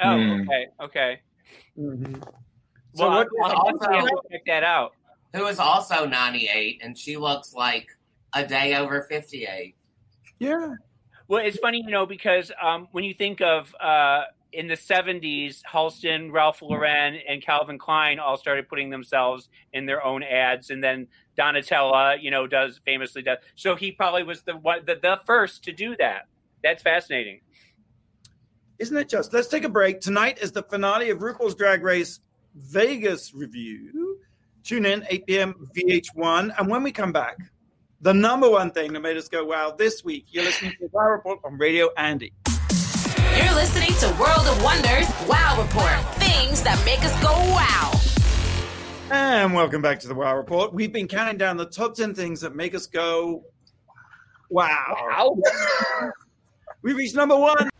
[0.00, 0.40] oh, Hmm.
[0.42, 1.20] okay, okay.
[1.76, 4.92] So Well, what- I'll, I'll definitely have to check that out.
[5.34, 7.88] Who is also 98, and she looks like
[8.34, 9.74] a day over 58.
[10.38, 10.74] yeah.
[11.28, 15.62] Well, it's funny, you know, because um, when you think of uh, in the 70s,
[15.62, 20.70] Halston, Ralph Lauren, and Calvin Klein all started putting themselves in their own ads.
[20.70, 21.06] And then
[21.38, 23.38] Donatella, you know, does famously does.
[23.54, 26.26] So he probably was the one, the, the first to do that.
[26.62, 27.40] That's fascinating.
[28.78, 29.32] Isn't it just?
[29.32, 30.00] Let's take a break.
[30.00, 32.20] Tonight is the finale of RuPaul's Drag Race
[32.54, 34.16] Vegas Revue.
[34.64, 35.68] Tune in 8 p.m.
[35.76, 36.54] VH1.
[36.58, 37.38] And when we come back,
[38.02, 40.88] the number one thing that made us go wow this week, you're listening to the
[40.92, 42.32] Wow Report on Radio Andy.
[43.36, 46.14] You're listening to World of Wonders Wow Report.
[46.16, 47.92] Things that make us go wow.
[49.10, 50.74] And welcome back to the Wow Report.
[50.74, 53.44] We've been counting down the top 10 things that make us go
[54.50, 55.38] wow.
[56.82, 57.70] We reached number one.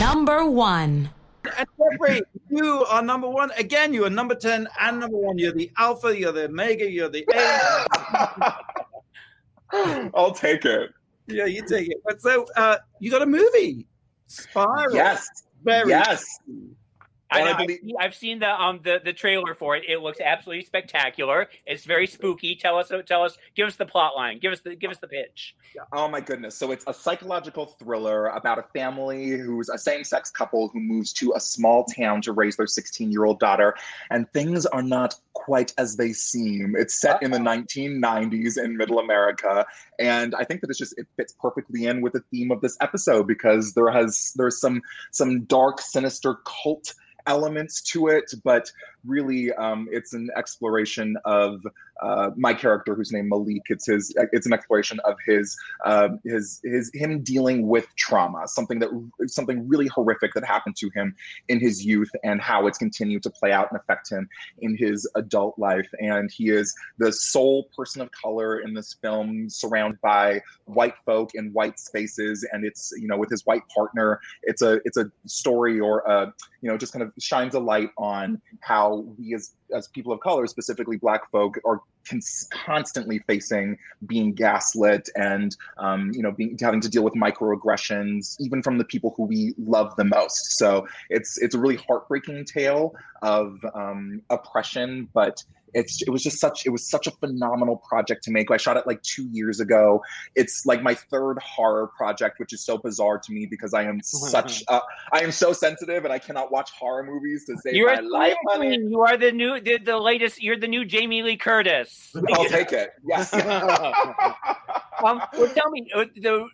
[0.00, 1.10] Number one.
[1.56, 3.52] And Jeffrey, you are number one.
[3.56, 5.38] Again, you are number 10 and number one.
[5.38, 8.52] You're the alpha, you're the omega, you're the A.
[10.14, 10.90] I'll take it.
[11.26, 11.98] yeah, you take it.
[12.04, 13.86] But so uh, you got a movie,
[14.26, 14.94] Spiral.
[14.94, 15.28] Yes.
[15.62, 16.24] Very Yes.
[17.30, 17.46] I know.
[17.46, 19.84] I I've, believe- seen, I've seen the um the, the trailer for it.
[19.88, 21.48] It looks absolutely spectacular.
[21.66, 22.56] It's very spooky.
[22.56, 24.38] Tell us tell us give us the plot line.
[24.38, 25.54] Give us the give us the pitch.
[25.92, 26.56] Oh my goodness.
[26.56, 31.12] So it's a psychological thriller about a family who's a same sex couple who moves
[31.14, 33.74] to a small town to raise their 16 year old daughter.
[34.10, 36.74] And things are not quite as they seem.
[36.76, 39.64] It's set in the 1990s in middle America.
[40.00, 42.76] And I think that it's just, it fits perfectly in with the theme of this
[42.80, 44.80] episode because there has, there's some,
[45.10, 46.94] some dark, sinister cult
[47.26, 48.72] elements to it, but
[49.04, 51.62] really um, it's an exploration of
[52.02, 53.62] uh, my character who's named Malik.
[53.68, 58.78] It's his it's an exploration of his uh, his his him dealing with trauma, something
[58.78, 58.90] that
[59.26, 61.14] something really horrific that happened to him
[61.48, 64.28] in his youth, and how it's continued to play out and affect him
[64.60, 65.88] in his adult life.
[66.00, 71.34] And he is the sole person of color in this film, surrounded by white folk
[71.34, 74.20] in white spaces, and it's you know with his white partner.
[74.42, 76.32] It's a it's a story or a
[76.62, 80.20] you know just kind of shines a light on how we as as people of
[80.20, 81.80] color, specifically Black folk, are
[82.50, 88.62] constantly facing being gaslit and um, you know being having to deal with microaggressions, even
[88.62, 90.58] from the people who we love the most.
[90.58, 95.44] So it's it's a really heartbreaking tale of um, oppression, but
[95.74, 98.50] it's it was just such it was such a phenomenal project to make.
[98.50, 100.02] I shot it like two years ago.
[100.34, 104.00] It's like my third horror project, which is so bizarre to me because I am
[104.04, 104.80] such uh,
[105.12, 108.36] I am so sensitive and I cannot watch horror movies to save You're my life,
[108.48, 108.78] honey.
[108.78, 110.42] You are the new, the, the latest.
[110.42, 111.99] You're the new Jamie Lee Curtis.
[112.32, 112.90] I'll take it.
[113.04, 113.32] Yes.
[115.02, 116.46] Um, well, tell me, uh, the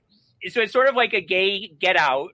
[0.50, 2.30] so it's sort of like a gay Get Out,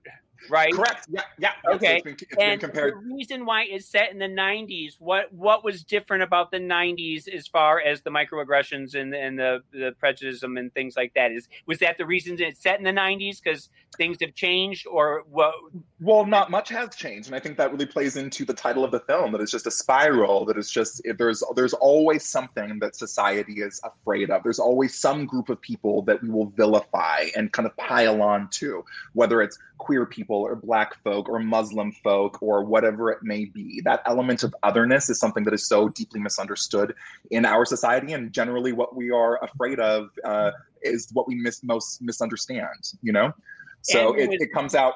[0.49, 0.73] right?
[0.73, 1.07] Correct.
[1.09, 1.21] Yeah.
[1.37, 1.51] Yeah.
[1.67, 1.95] Okay.
[1.97, 2.93] It's been, it's And compared.
[2.93, 7.27] the reason why it's set in the '90s, what what was different about the '90s
[7.27, 11.31] as far as the microaggressions and and the the prejudice and things like that?
[11.31, 14.87] Is was that the reason that it's set in the '90s because things have changed,
[14.87, 15.53] or what?
[15.99, 18.91] Well, not much has changed, and I think that really plays into the title of
[18.91, 19.31] the film.
[19.31, 20.45] That it's just a spiral.
[20.45, 24.43] That it's just there's there's always something that society is afraid of.
[24.43, 28.49] There's always some group of people that we will vilify and kind of pile on
[28.51, 28.83] to,
[29.13, 33.81] whether it's queer people or black folk or Muslim folk or whatever it may be.
[33.83, 36.93] That element of otherness is something that is so deeply misunderstood
[37.31, 41.63] in our society, and generally, what we are afraid of uh, is what we mis-
[41.63, 42.81] most misunderstand.
[43.01, 43.33] You know,
[43.81, 44.93] so it, with- it comes out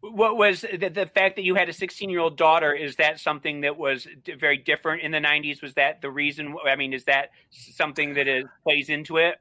[0.00, 2.72] What was the, the fact that you had a 16 year old daughter?
[2.74, 5.62] Is that something that was d- very different in the 90s?
[5.62, 6.54] Was that the reason?
[6.68, 9.36] I mean, is that something that is, plays into it?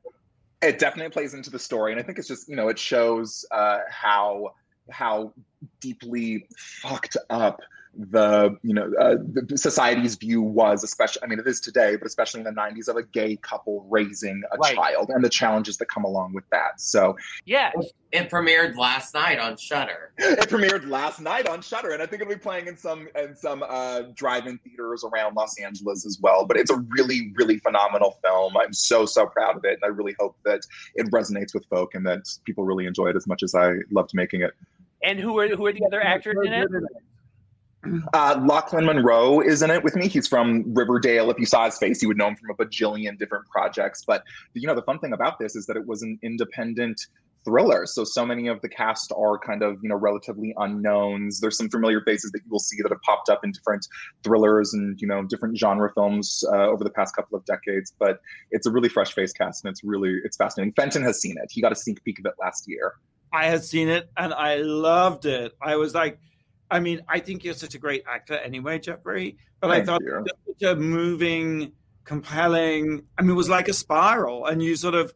[0.63, 3.45] It definitely plays into the story and i think it's just you know it shows
[3.51, 4.53] uh, how
[4.89, 5.31] how
[5.79, 7.61] deeply fucked up
[7.95, 9.15] the you know uh,
[9.47, 12.87] the society's view was especially i mean it is today but especially in the 90s
[12.87, 14.75] of a gay couple raising a Right.
[14.75, 17.15] child and the challenges that come along with that so
[17.45, 17.71] yeah
[18.11, 20.11] It premiered last night on Shudder.
[20.19, 23.35] it premiered last night on Shudder, and I think it'll be playing in some in
[23.35, 26.45] some uh, drive-in theaters around Los Angeles as well.
[26.45, 28.53] But it's a really, really phenomenal film.
[28.55, 30.61] I'm so so proud of it, and I really hope that
[30.93, 34.11] it resonates with folk and that people really enjoy it as much as I loved
[34.13, 34.51] making it.
[35.01, 36.67] And who are who are the other actors in it?
[38.13, 40.07] Uh, Lochlyn Munro is in it with me.
[40.07, 41.29] He's from Riverdale.
[41.29, 44.03] If you saw his face, you would know him from a bajillion different projects.
[44.05, 44.23] But
[44.53, 47.01] you know, the fun thing about this is that it was an independent
[47.43, 47.85] thriller.
[47.85, 51.41] So so many of the cast are kind of you know relatively unknowns.
[51.41, 53.85] There's some familiar faces that you will see that have popped up in different
[54.23, 57.93] thrillers and you know different genre films uh, over the past couple of decades.
[57.99, 58.19] But
[58.51, 60.73] it's a really fresh face cast, and it's really it's fascinating.
[60.73, 61.49] Fenton has seen it.
[61.51, 62.93] He got a sneak peek of it last year.
[63.33, 65.53] I had seen it and I loved it.
[65.59, 66.19] I was like,
[66.71, 69.37] I mean, I think you're such a great actor anyway, Jeffrey.
[69.59, 70.15] But I thought you.
[70.17, 71.71] it was such a moving,
[72.03, 73.03] compelling.
[73.17, 75.13] I mean, it was like a spiral, and you sort of.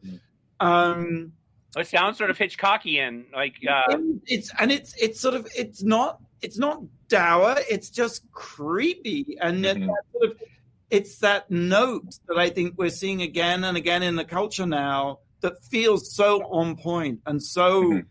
[0.60, 1.32] um
[1.76, 6.18] It sounds sort of Hitchcockian, like uh, it's and it's it's sort of it's not
[6.40, 9.86] it's not dour it's just creepy and then Mhm.
[9.86, 10.42] that sort of
[10.90, 15.18] it's that note that i think we're seeing again and again in the culture now
[15.40, 18.04] that feels so on point and so Mhm.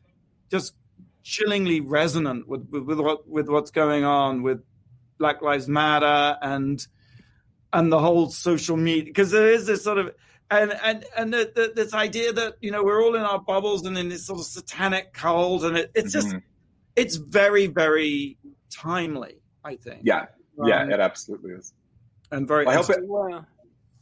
[0.52, 0.74] just
[1.28, 4.60] chillingly resonant with, with with what with what's going on with
[5.18, 6.88] black lives matter and
[7.74, 10.14] and the whole social media because there is this sort of
[10.50, 13.86] and and and the, the, this idea that you know we're all in our bubbles
[13.86, 16.42] and in this sort of satanic cult and it, it's just Mhm.
[16.96, 18.38] it's very very
[18.74, 20.28] timely i think Yeah,
[20.66, 21.74] yeah, Um, it absolutely is.
[22.32, 23.46] and very I hope it- well,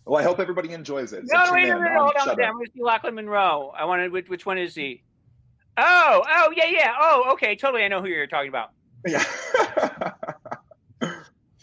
[0.06, 1.24] Well, I hope everybody enjoys it.
[1.28, 2.44] So no, tune wait, in no, no, on no, hold on, Shudder.
[2.44, 3.74] I'm going to see Lochlyn Munro.
[3.76, 5.02] I wanted which, which one is he?
[5.78, 6.94] Oh, oh, yeah, yeah.
[7.00, 7.84] Oh, okay, totally.
[7.84, 8.72] I know who you're talking about.
[9.06, 9.24] Yeah.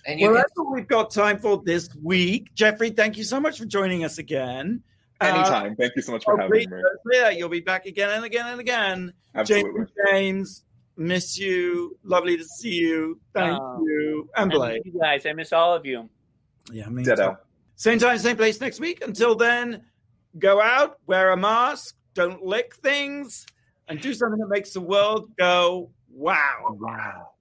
[0.04, 3.38] And you well that's all we've got time for this week jeffrey thank you so
[3.38, 4.82] much for joining us again
[5.20, 5.76] Uh, Anytime.
[5.76, 6.82] Thank you so much for oh, having please, me.
[7.12, 9.70] yeah you'll be back again and again and again Absolutely.
[9.80, 10.64] james james
[10.96, 13.80] miss you lovely to see you thank Oh.
[13.86, 16.08] you and I blake miss you guys, I miss all of you.
[16.72, 17.30] yeah me Ditto.
[17.30, 17.36] too.
[17.76, 19.04] Same time, same place next week.
[19.06, 19.84] Until then,
[20.38, 23.46] go out, wear a mask, don't lick things,
[23.93, 26.76] and do something that makes the world go wow.
[26.80, 27.32] Wow.